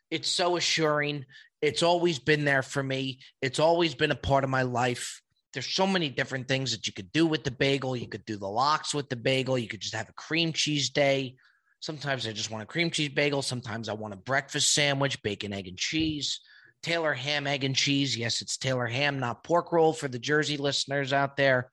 It's 0.09 0.29
so 0.29 0.57
assuring. 0.57 1.25
It's 1.61 1.83
always 1.83 2.19
been 2.19 2.45
there 2.45 2.63
for 2.63 2.83
me. 2.83 3.19
It's 3.41 3.59
always 3.59 3.95
been 3.95 4.11
a 4.11 4.15
part 4.15 4.43
of 4.43 4.49
my 4.49 4.63
life. 4.63 5.21
There's 5.53 5.67
so 5.67 5.85
many 5.85 6.09
different 6.09 6.47
things 6.47 6.71
that 6.71 6.87
you 6.87 6.93
could 6.93 7.11
do 7.11 7.27
with 7.27 7.43
the 7.43 7.51
bagel. 7.51 7.95
You 7.95 8.07
could 8.07 8.25
do 8.25 8.37
the 8.37 8.47
lox 8.47 8.93
with 8.93 9.09
the 9.09 9.15
bagel. 9.15 9.57
You 9.57 9.67
could 9.67 9.81
just 9.81 9.95
have 9.95 10.09
a 10.09 10.13
cream 10.13 10.51
cheese 10.51 10.89
day. 10.89 11.35
Sometimes 11.83 12.25
I 12.25 12.31
just 12.31 12.49
want 12.49 12.63
a 12.63 12.65
cream 12.65 12.89
cheese 12.89 13.09
bagel. 13.09 13.41
Sometimes 13.41 13.89
I 13.89 13.93
want 13.93 14.13
a 14.13 14.15
breakfast 14.15 14.73
sandwich, 14.73 15.21
bacon, 15.21 15.51
egg, 15.51 15.67
and 15.67 15.77
cheese. 15.77 16.39
Taylor 16.81 17.13
ham, 17.13 17.45
egg, 17.45 17.65
and 17.65 17.75
cheese. 17.75 18.15
Yes, 18.15 18.41
it's 18.41 18.55
Taylor 18.55 18.85
ham, 18.85 19.19
not 19.19 19.43
pork 19.43 19.73
roll 19.73 19.91
for 19.91 20.07
the 20.07 20.17
Jersey 20.17 20.55
listeners 20.55 21.11
out 21.11 21.35
there. 21.35 21.69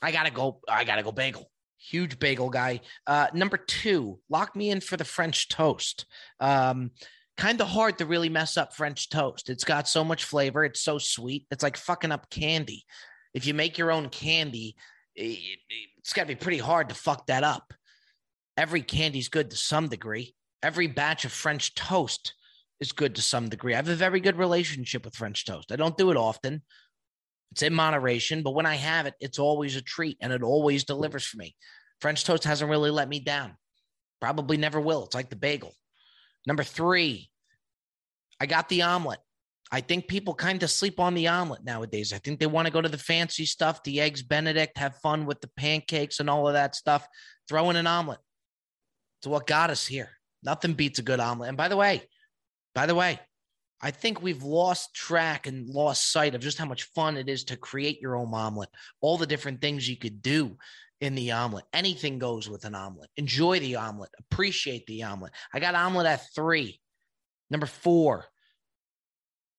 I 0.00 0.12
gotta 0.12 0.30
go. 0.30 0.60
I 0.68 0.84
gotta 0.84 1.02
go 1.02 1.10
bagel. 1.10 1.50
Huge 1.76 2.20
bagel 2.20 2.50
guy. 2.50 2.82
Uh, 3.04 3.26
number 3.34 3.56
two, 3.56 4.20
lock 4.30 4.54
me 4.54 4.70
in 4.70 4.80
for 4.80 4.96
the 4.96 5.02
French 5.02 5.48
toast. 5.48 6.06
Um, 6.38 6.92
kind 7.36 7.60
of 7.60 7.66
hard 7.66 7.98
to 7.98 8.06
really 8.06 8.28
mess 8.28 8.56
up 8.56 8.76
French 8.76 9.10
toast. 9.10 9.50
It's 9.50 9.64
got 9.64 9.88
so 9.88 10.04
much 10.04 10.22
flavor. 10.22 10.64
It's 10.64 10.82
so 10.82 10.98
sweet. 10.98 11.46
It's 11.50 11.64
like 11.64 11.76
fucking 11.76 12.12
up 12.12 12.30
candy. 12.30 12.84
If 13.34 13.44
you 13.44 13.54
make 13.54 13.76
your 13.76 13.90
own 13.90 14.08
candy, 14.08 14.76
it's 15.16 16.12
got 16.12 16.22
to 16.22 16.28
be 16.28 16.36
pretty 16.36 16.58
hard 16.58 16.90
to 16.90 16.94
fuck 16.94 17.26
that 17.26 17.42
up. 17.42 17.74
Every 18.56 18.82
candy's 18.82 19.28
good 19.28 19.50
to 19.50 19.56
some 19.56 19.88
degree. 19.88 20.34
Every 20.62 20.86
batch 20.86 21.24
of 21.24 21.32
French 21.32 21.74
toast 21.74 22.34
is 22.80 22.92
good 22.92 23.14
to 23.16 23.22
some 23.22 23.48
degree. 23.48 23.74
I 23.74 23.76
have 23.76 23.88
a 23.88 23.94
very 23.94 24.20
good 24.20 24.36
relationship 24.36 25.04
with 25.04 25.14
French 25.14 25.44
toast. 25.44 25.72
I 25.72 25.76
don't 25.76 25.96
do 25.96 26.10
it 26.10 26.16
often. 26.16 26.62
It's 27.52 27.62
in 27.62 27.74
moderation, 27.74 28.42
but 28.42 28.54
when 28.54 28.66
I 28.66 28.74
have 28.74 29.06
it, 29.06 29.14
it's 29.20 29.38
always 29.38 29.76
a 29.76 29.82
treat 29.82 30.18
and 30.20 30.32
it 30.32 30.42
always 30.42 30.84
delivers 30.84 31.24
for 31.24 31.38
me. 31.38 31.54
French 32.00 32.24
toast 32.24 32.44
hasn't 32.44 32.70
really 32.70 32.90
let 32.90 33.08
me 33.08 33.20
down. 33.20 33.56
Probably 34.20 34.56
never 34.56 34.80
will. 34.80 35.04
It's 35.04 35.14
like 35.14 35.30
the 35.30 35.36
bagel. 35.36 35.72
Number 36.46 36.62
three, 36.62 37.30
I 38.40 38.46
got 38.46 38.68
the 38.68 38.82
omelet. 38.82 39.20
I 39.72 39.80
think 39.80 40.06
people 40.06 40.34
kind 40.34 40.62
of 40.62 40.70
sleep 40.70 41.00
on 41.00 41.14
the 41.14 41.28
omelet 41.28 41.64
nowadays. 41.64 42.12
I 42.12 42.18
think 42.18 42.38
they 42.38 42.46
want 42.46 42.66
to 42.66 42.72
go 42.72 42.80
to 42.80 42.88
the 42.88 42.98
fancy 42.98 43.46
stuff, 43.46 43.82
the 43.82 44.00
eggs 44.00 44.22
Benedict, 44.22 44.78
have 44.78 44.96
fun 44.98 45.26
with 45.26 45.40
the 45.40 45.50
pancakes 45.56 46.20
and 46.20 46.30
all 46.30 46.46
of 46.46 46.54
that 46.54 46.76
stuff. 46.76 47.06
Throw 47.48 47.70
in 47.70 47.76
an 47.76 47.86
omelet. 47.86 48.20
It's 49.26 49.32
what 49.32 49.48
got 49.48 49.70
us 49.70 49.84
here. 49.84 50.10
Nothing 50.44 50.74
beats 50.74 51.00
a 51.00 51.02
good 51.02 51.18
omelet. 51.18 51.48
And 51.48 51.56
by 51.58 51.66
the 51.66 51.76
way, 51.76 52.00
by 52.76 52.86
the 52.86 52.94
way, 52.94 53.18
I 53.80 53.90
think 53.90 54.22
we've 54.22 54.44
lost 54.44 54.94
track 54.94 55.48
and 55.48 55.68
lost 55.68 56.12
sight 56.12 56.36
of 56.36 56.40
just 56.40 56.58
how 56.58 56.64
much 56.64 56.84
fun 56.94 57.16
it 57.16 57.28
is 57.28 57.42
to 57.46 57.56
create 57.56 58.00
your 58.00 58.14
own 58.14 58.32
omelet, 58.32 58.68
all 59.00 59.16
the 59.16 59.26
different 59.26 59.60
things 59.60 59.88
you 59.88 59.96
could 59.96 60.22
do 60.22 60.56
in 61.00 61.16
the 61.16 61.32
omelet. 61.32 61.64
Anything 61.72 62.20
goes 62.20 62.48
with 62.48 62.64
an 62.66 62.76
omelet. 62.76 63.10
Enjoy 63.16 63.58
the 63.58 63.74
omelet, 63.74 64.10
appreciate 64.16 64.86
the 64.86 65.02
omelet. 65.02 65.32
I 65.52 65.58
got 65.58 65.74
omelet 65.74 66.06
at 66.06 66.32
three. 66.32 66.80
Number 67.50 67.66
four, 67.66 68.26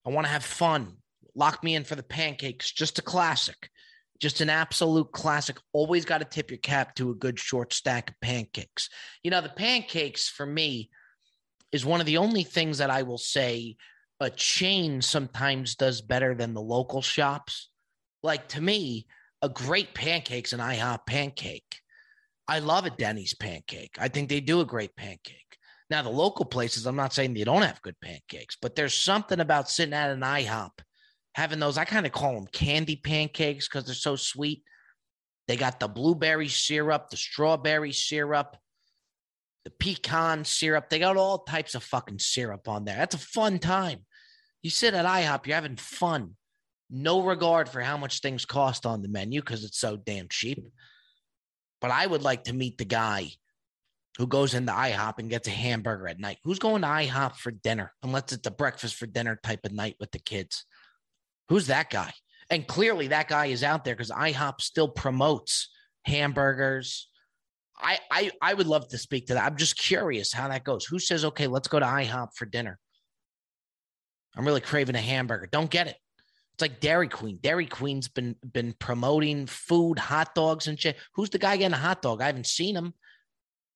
I 0.05 0.11
want 0.11 0.27
to 0.27 0.31
have 0.31 0.45
fun. 0.45 0.95
Lock 1.35 1.61
me 1.61 1.75
in 1.75 1.83
for 1.83 1.95
the 1.95 2.03
pancakes, 2.03 2.71
just 2.71 2.99
a 2.99 3.01
classic, 3.01 3.69
just 4.19 4.41
an 4.41 4.49
absolute 4.49 5.11
classic. 5.11 5.57
Always 5.73 6.05
got 6.05 6.19
to 6.19 6.25
tip 6.25 6.51
your 6.51 6.59
cap 6.59 6.95
to 6.95 7.11
a 7.11 7.15
good 7.15 7.39
short 7.39 7.73
stack 7.73 8.09
of 8.09 8.19
pancakes. 8.21 8.89
You 9.23 9.31
know, 9.31 9.41
the 9.41 9.49
pancakes 9.49 10.29
for 10.29 10.45
me 10.45 10.89
is 11.71 11.85
one 11.85 11.99
of 11.99 12.05
the 12.05 12.17
only 12.17 12.43
things 12.43 12.77
that 12.79 12.89
I 12.89 13.03
will 13.03 13.17
say 13.17 13.77
a 14.19 14.29
chain 14.29 15.01
sometimes 15.01 15.75
does 15.75 16.01
better 16.01 16.33
than 16.33 16.53
the 16.53 16.61
local 16.61 17.01
shops. 17.01 17.69
Like 18.23 18.47
to 18.49 18.61
me, 18.61 19.07
a 19.41 19.49
great 19.49 19.93
pancake's 19.93 20.53
an 20.53 20.59
IHOP 20.59 21.05
pancake. 21.05 21.81
I 22.47 22.59
love 22.59 22.85
a 22.85 22.89
Denny's 22.89 23.33
pancake. 23.33 23.97
I 23.99 24.07
think 24.07 24.29
they 24.29 24.39
do 24.39 24.61
a 24.61 24.65
great 24.65 24.95
pancake. 24.95 25.57
Now, 25.89 26.01
the 26.01 26.09
local 26.09 26.45
places, 26.45 26.85
I'm 26.85 26.95
not 26.95 27.13
saying 27.13 27.33
they 27.33 27.43
don't 27.43 27.61
have 27.61 27.81
good 27.81 27.99
pancakes, 28.01 28.57
but 28.61 28.75
there's 28.75 28.93
something 28.93 29.39
about 29.39 29.69
sitting 29.69 29.93
at 29.93 30.09
an 30.09 30.21
IHOP 30.21 30.71
having 31.37 31.59
those. 31.59 31.77
I 31.77 31.85
kind 31.85 32.07
of 32.07 32.11
call 32.11 32.33
them 32.33 32.47
candy 32.47 32.95
pancakes 32.95 33.67
because 33.67 33.85
they're 33.85 33.93
so 33.93 34.15
sweet. 34.15 34.63
They 35.47 35.55
got 35.55 35.79
the 35.79 35.87
blueberry 35.87 36.47
syrup, 36.47 37.11
the 37.11 37.15
strawberry 37.15 37.93
syrup, 37.93 38.57
the 39.63 39.69
pecan 39.69 40.45
syrup. 40.45 40.89
They 40.89 40.97
got 40.97 41.15
all 41.15 41.43
types 41.43 41.75
of 41.75 41.83
fucking 41.83 42.19
syrup 42.19 42.67
on 42.67 42.85
there. 42.85 42.97
That's 42.97 43.13
a 43.13 43.19
fun 43.19 43.59
time. 43.59 43.99
You 44.63 44.71
sit 44.71 44.95
at 44.95 45.05
IHOP, 45.05 45.45
you're 45.45 45.55
having 45.55 45.75
fun. 45.75 46.35
No 46.89 47.21
regard 47.21 47.69
for 47.69 47.81
how 47.81 47.97
much 47.97 48.19
things 48.19 48.43
cost 48.43 48.87
on 48.87 49.03
the 49.03 49.07
menu 49.07 49.39
because 49.39 49.63
it's 49.63 49.79
so 49.79 49.95
damn 49.95 50.27
cheap. 50.29 50.65
But 51.79 51.91
I 51.91 52.07
would 52.07 52.23
like 52.23 52.45
to 52.45 52.53
meet 52.53 52.79
the 52.79 52.85
guy 52.85 53.29
who 54.17 54.25
goes 54.25 54.55
into 54.55 54.71
IHOP 54.71 55.19
and 55.19 55.29
gets 55.29 55.47
a 55.47 55.51
hamburger 55.51 56.07
at 56.07 56.19
night. 56.19 56.39
Who's 56.43 56.57
going 56.57 56.81
to 56.81 56.87
IHOP 56.87 57.35
for 57.35 57.51
dinner 57.51 57.93
unless 58.01 58.31
it's 58.31 58.47
a 58.47 58.51
breakfast 58.51 58.95
for 58.95 59.05
dinner 59.05 59.39
type 59.43 59.65
of 59.65 59.71
night 59.71 59.97
with 59.99 60.11
the 60.11 60.19
kids? 60.19 60.65
Who's 61.49 61.67
that 61.67 61.89
guy? 61.89 62.11
And 62.49 62.67
clearly 62.67 63.07
that 63.07 63.27
guy 63.27 63.47
is 63.47 63.63
out 63.63 63.83
there 63.83 63.95
because 63.95 64.11
IHOP 64.11 64.61
still 64.61 64.87
promotes 64.87 65.69
hamburgers, 66.05 67.09
I, 67.79 67.99
I 68.09 68.31
I 68.41 68.53
would 68.53 68.67
love 68.67 68.87
to 68.89 68.97
speak 68.97 69.27
to 69.27 69.35
that. 69.35 69.45
I'm 69.45 69.57
just 69.57 69.77
curious 69.77 70.33
how 70.33 70.47
that 70.47 70.63
goes. 70.63 70.85
Who 70.85 70.99
says, 70.99 71.25
okay, 71.25 71.47
let's 71.47 71.67
go 71.67 71.79
to 71.79 71.85
IHOP 71.85 72.29
for 72.35 72.45
dinner? 72.45 72.79
I'm 74.35 74.45
really 74.45 74.61
craving 74.61 74.95
a 74.95 75.01
hamburger. 75.01 75.47
Don't 75.51 75.69
get 75.69 75.87
it. 75.87 75.97
It's 76.53 76.61
like 76.61 76.79
Dairy 76.79 77.07
Queen. 77.07 77.37
Dairy 77.41 77.67
Queen's 77.67 78.07
been 78.07 78.35
been 78.51 78.73
promoting 78.79 79.45
food, 79.45 79.99
hot 79.99 80.33
dogs 80.33 80.67
and 80.67 80.79
shit. 80.79 80.97
Who's 81.13 81.29
the 81.29 81.37
guy 81.37 81.57
getting 81.57 81.73
a 81.73 81.77
hot 81.77 82.01
dog? 82.01 82.21
I 82.21 82.25
haven't 82.25 82.47
seen 82.47 82.75
him, 82.75 82.93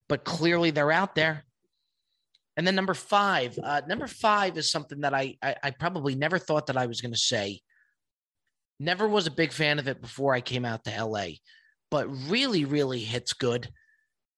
but 0.10 0.24
clearly 0.24 0.72
they're 0.72 0.92
out 0.92 1.14
there. 1.14 1.46
And 2.62 2.68
then 2.68 2.76
number 2.76 2.94
five, 2.94 3.58
uh, 3.58 3.82
number 3.88 4.06
five 4.06 4.56
is 4.56 4.70
something 4.70 5.02
that 5.02 5.16
I, 5.16 5.36
I, 5.42 5.56
I 5.64 5.72
probably 5.72 6.14
never 6.14 6.38
thought 6.38 6.68
that 6.68 6.78
I 6.78 6.86
was 6.86 7.02
going 7.02 7.12
to 7.12 7.18
say. 7.18 7.60
Never 8.80 9.08
was 9.08 9.26
a 9.26 9.32
big 9.32 9.52
fan 9.52 9.80
of 9.80 9.88
it 9.88 10.00
before 10.00 10.36
I 10.36 10.42
came 10.42 10.64
out 10.64 10.84
to 10.84 11.04
LA, 11.04 11.38
but 11.90 12.06
really, 12.30 12.66
really 12.66 13.00
hits 13.00 13.34
good. 13.34 13.68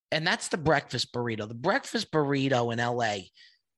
And 0.10 0.26
that's 0.26 0.48
the 0.48 0.58
breakfast 0.58 1.14
burrito. 1.14 1.50
The 1.50 1.54
breakfast 1.54 2.14
burrito 2.14 2.72
in 2.72 2.80
LA, 2.80 3.28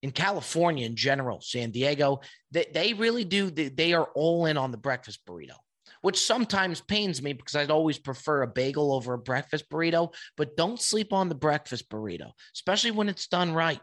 in 0.03 0.12
California 0.12 0.86
in 0.86 0.95
general, 0.95 1.41
San 1.41 1.71
Diego, 1.71 2.21
they, 2.51 2.67
they 2.71 2.93
really 2.93 3.23
do. 3.23 3.49
They, 3.49 3.69
they 3.69 3.93
are 3.93 4.10
all 4.13 4.45
in 4.45 4.58
on 4.58 4.69
the 4.69 4.77
breakfast 4.77 5.21
burrito 5.27 5.55
which 6.01 6.23
sometimes 6.23 6.81
pains 6.81 7.19
me 7.19 7.34
because 7.34 7.55
I'd 7.55 7.71
always 7.71 7.97
prefer 7.97 8.43
a 8.43 8.47
bagel 8.47 8.93
over 8.93 9.15
a 9.15 9.17
breakfast 9.17 9.67
burrito. 9.71 10.13
But 10.38 10.55
don't 10.55 10.79
sleep 10.79 11.12
on 11.12 11.29
the 11.29 11.36
breakfast 11.36 11.89
burrito, 11.89 12.29
especially 12.53 12.91
when 12.91 13.10
it's 13.10 13.25
done 13.25 13.55
right. 13.55 13.79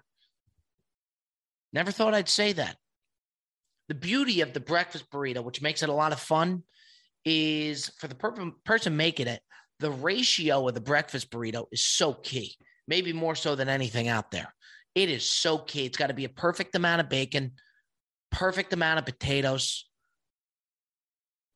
Never 1.72 1.90
thought 1.90 2.14
I'd 2.14 2.28
say 2.28 2.52
that. 2.52 2.76
The 3.88 3.94
beauty 3.94 4.40
of 4.40 4.52
the 4.52 4.60
breakfast 4.60 5.10
burrito, 5.10 5.42
which 5.42 5.62
makes 5.62 5.82
it 5.82 5.88
a 5.88 5.94
lot 5.94 6.12
of 6.12 6.20
fun, 6.20 6.62
is 7.24 7.90
for 7.98 8.08
the 8.08 8.14
per- 8.14 8.52
person 8.64 8.96
making 8.96 9.26
it, 9.26 9.40
the 9.80 9.90
ratio 9.90 10.68
of 10.68 10.74
the 10.74 10.80
breakfast 10.80 11.30
burrito 11.30 11.66
is 11.72 11.84
so 11.84 12.14
key, 12.14 12.56
maybe 12.86 13.12
more 13.12 13.34
so 13.34 13.54
than 13.54 13.68
anything 13.68 14.08
out 14.08 14.30
there. 14.30 14.54
It 14.94 15.08
is 15.08 15.24
so 15.24 15.58
key. 15.58 15.86
It's 15.86 15.96
got 15.96 16.08
to 16.08 16.14
be 16.14 16.24
a 16.24 16.30
perfect 16.30 16.74
amount 16.74 17.00
of 17.00 17.08
bacon, 17.08 17.52
perfect 18.30 18.72
amount 18.72 18.98
of 18.98 19.06
potatoes. 19.06 19.88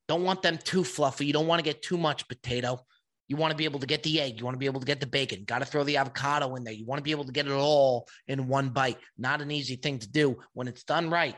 Don't 0.08 0.24
want 0.24 0.42
them 0.42 0.58
too 0.58 0.84
fluffy. 0.84 1.26
You 1.26 1.32
don't 1.32 1.46
want 1.46 1.58
to 1.58 1.64
get 1.64 1.82
too 1.82 1.98
much 1.98 2.28
potato. 2.28 2.80
You 3.28 3.36
want 3.36 3.50
to 3.50 3.56
be 3.56 3.64
able 3.64 3.80
to 3.80 3.86
get 3.86 4.02
the 4.02 4.20
egg. 4.20 4.38
You 4.38 4.44
want 4.44 4.54
to 4.54 4.58
be 4.58 4.66
able 4.66 4.80
to 4.80 4.86
get 4.86 5.00
the 5.00 5.06
bacon. 5.06 5.44
Got 5.44 5.58
to 5.58 5.64
throw 5.64 5.82
the 5.82 5.96
avocado 5.96 6.54
in 6.54 6.64
there. 6.64 6.72
You 6.72 6.86
want 6.86 6.98
to 6.98 7.02
be 7.02 7.10
able 7.10 7.24
to 7.24 7.32
get 7.32 7.46
it 7.46 7.52
all 7.52 8.06
in 8.28 8.46
one 8.46 8.68
bite. 8.68 8.98
Not 9.18 9.40
an 9.40 9.50
easy 9.50 9.76
thing 9.76 9.98
to 9.98 10.08
do 10.08 10.36
when 10.52 10.68
it's 10.68 10.84
done 10.84 11.10
right. 11.10 11.34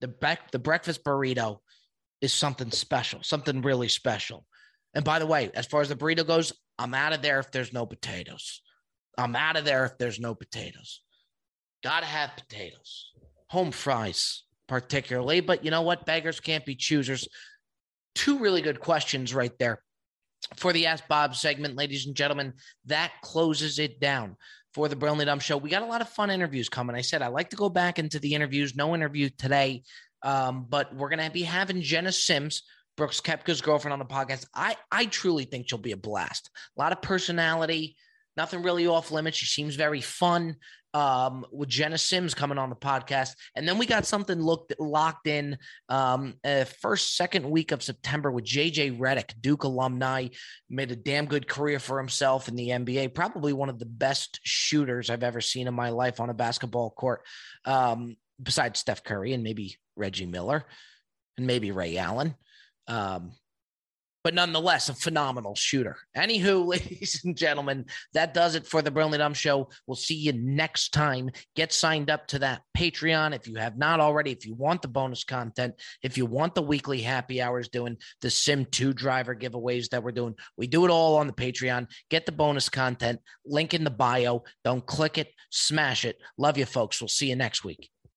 The 0.00 0.08
bre- 0.08 0.48
the 0.50 0.58
breakfast 0.58 1.04
burrito 1.04 1.58
is 2.20 2.34
something 2.34 2.70
special, 2.72 3.22
something 3.22 3.62
really 3.62 3.88
special. 3.88 4.44
And 4.94 5.04
by 5.04 5.20
the 5.20 5.26
way, 5.26 5.50
as 5.54 5.66
far 5.66 5.80
as 5.80 5.88
the 5.88 5.96
burrito 5.96 6.26
goes, 6.26 6.52
I'm 6.78 6.94
out 6.94 7.12
of 7.12 7.22
there 7.22 7.38
if 7.38 7.52
there's 7.52 7.72
no 7.72 7.86
potatoes. 7.86 8.60
I'm 9.16 9.36
out 9.36 9.56
of 9.56 9.64
there 9.64 9.84
if 9.84 9.98
there's 9.98 10.18
no 10.18 10.34
potatoes. 10.34 11.02
Got 11.84 12.00
to 12.00 12.06
have 12.06 12.30
potatoes. 12.36 13.12
Home 13.48 13.70
fries, 13.70 14.42
particularly. 14.66 15.40
But 15.40 15.64
you 15.64 15.70
know 15.70 15.82
what? 15.82 16.06
Beggars 16.06 16.40
can't 16.40 16.64
be 16.64 16.74
choosers. 16.74 17.28
Two 18.14 18.38
really 18.38 18.62
good 18.62 18.80
questions 18.80 19.34
right 19.34 19.56
there 19.58 19.82
for 20.56 20.72
the 20.72 20.86
Ask 20.86 21.06
Bob 21.08 21.34
segment, 21.34 21.76
ladies 21.76 22.06
and 22.06 22.14
gentlemen. 22.14 22.54
That 22.86 23.12
closes 23.22 23.78
it 23.78 24.00
down 24.00 24.36
for 24.74 24.88
the 24.88 24.96
Brilliantly 24.96 25.26
Dumb 25.26 25.40
Show. 25.40 25.56
We 25.56 25.70
got 25.70 25.82
a 25.82 25.86
lot 25.86 26.00
of 26.00 26.08
fun 26.08 26.30
interviews 26.30 26.68
coming. 26.68 26.96
I 26.96 27.02
said 27.02 27.22
I 27.22 27.28
like 27.28 27.50
to 27.50 27.56
go 27.56 27.68
back 27.68 27.98
into 27.98 28.18
the 28.18 28.34
interviews. 28.34 28.74
No 28.74 28.94
interview 28.94 29.28
today, 29.36 29.82
um, 30.22 30.66
but 30.68 30.94
we're 30.94 31.10
to 31.10 31.30
be 31.30 31.42
having 31.42 31.82
Jena 31.82 32.12
Sims, 32.12 32.62
Brooks 32.96 33.20
Koepka's 33.20 33.60
girlfriend, 33.60 33.92
on 33.92 33.98
the 33.98 34.04
podcast. 34.04 34.46
I 34.54 34.76
I 34.90 35.06
truly 35.06 35.44
think 35.44 35.68
she'll 35.68 35.78
be 35.78 35.92
a 35.92 35.96
blast. 35.96 36.50
A 36.76 36.80
lot 36.80 36.92
of 36.92 37.02
personality. 37.02 37.96
Nothing 38.36 38.62
really 38.62 38.86
off 38.86 39.10
limits. 39.10 39.36
She 39.36 39.46
seems 39.46 39.74
very 39.74 40.00
fun 40.00 40.56
um, 40.94 41.46
with 41.50 41.68
Jena 41.68 41.98
Sims 41.98 42.34
coming 42.34 42.58
on 42.58 42.70
the 42.70 42.76
podcast. 42.76 43.34
And 43.56 43.66
then 43.66 43.78
we 43.78 43.86
got 43.86 44.06
something 44.06 44.40
looked 44.40 44.74
locked 44.78 45.26
in 45.26 45.58
um, 45.88 46.34
uh, 46.44 46.64
first, 46.64 47.16
second 47.16 47.48
week 47.48 47.72
of 47.72 47.82
September 47.82 48.30
with 48.30 48.44
JJ 48.44 48.98
Redick, 48.98 49.32
Duke 49.40 49.64
alumni, 49.64 50.28
made 50.68 50.90
a 50.90 50.96
damn 50.96 51.26
good 51.26 51.48
career 51.48 51.78
for 51.78 51.98
himself 51.98 52.48
in 52.48 52.56
the 52.56 52.68
NBA. 52.68 53.14
Probably 53.14 53.52
one 53.52 53.68
of 53.68 53.78
the 53.78 53.86
best 53.86 54.40
shooters 54.42 55.10
I've 55.10 55.22
ever 55.22 55.40
seen 55.40 55.66
in 55.66 55.74
my 55.74 55.90
life 55.90 56.20
on 56.20 56.30
a 56.30 56.34
basketball 56.34 56.90
court, 56.90 57.22
um, 57.64 58.16
besides 58.42 58.80
Steph 58.80 59.04
Curry 59.04 59.32
and 59.32 59.42
maybe 59.42 59.76
Reggie 59.96 60.26
Miller 60.26 60.64
and 61.38 61.46
maybe 61.46 61.70
Ray 61.70 61.96
Allen. 61.96 62.34
Um, 62.88 63.32
but 64.24 64.34
nonetheless, 64.34 64.88
a 64.88 64.94
phenomenal 64.94 65.54
shooter. 65.54 65.96
Anywho, 66.16 66.66
ladies 66.72 67.20
and 67.24 67.36
gentlemen, 67.36 67.84
that 68.14 68.34
does 68.34 68.54
it 68.54 68.66
for 68.66 68.82
the 68.82 68.90
Brilliantly 68.90 69.18
Dumb 69.18 69.34
Show. 69.34 69.68
We'll 69.86 69.96
see 69.96 70.14
you 70.14 70.32
next 70.32 70.92
time. 70.92 71.30
Get 71.56 71.72
signed 71.72 72.10
up 72.10 72.26
to 72.28 72.38
that 72.40 72.62
Patreon 72.76 73.34
if 73.34 73.48
you 73.48 73.56
have 73.56 73.76
not 73.76 74.00
already. 74.00 74.32
If 74.32 74.46
you 74.46 74.54
want 74.54 74.82
the 74.82 74.88
bonus 74.88 75.24
content, 75.24 75.74
if 76.02 76.16
you 76.16 76.26
want 76.26 76.54
the 76.54 76.62
weekly 76.62 77.00
happy 77.00 77.42
hours 77.42 77.68
doing 77.68 77.96
the 78.20 78.30
Sim 78.30 78.64
2 78.66 78.92
driver 78.92 79.34
giveaways 79.34 79.88
that 79.90 80.02
we're 80.02 80.12
doing, 80.12 80.34
we 80.56 80.66
do 80.66 80.84
it 80.84 80.90
all 80.90 81.16
on 81.16 81.26
the 81.26 81.32
Patreon. 81.32 81.88
Get 82.10 82.26
the 82.26 82.32
bonus 82.32 82.68
content. 82.68 83.20
Link 83.44 83.74
in 83.74 83.84
the 83.84 83.90
bio. 83.90 84.44
Don't 84.64 84.84
click 84.86 85.18
it, 85.18 85.32
smash 85.50 86.04
it. 86.04 86.18
Love 86.38 86.58
you, 86.58 86.66
folks. 86.66 87.00
We'll 87.00 87.08
see 87.08 87.28
you 87.28 87.36
next 87.36 87.64
week. 87.64 87.90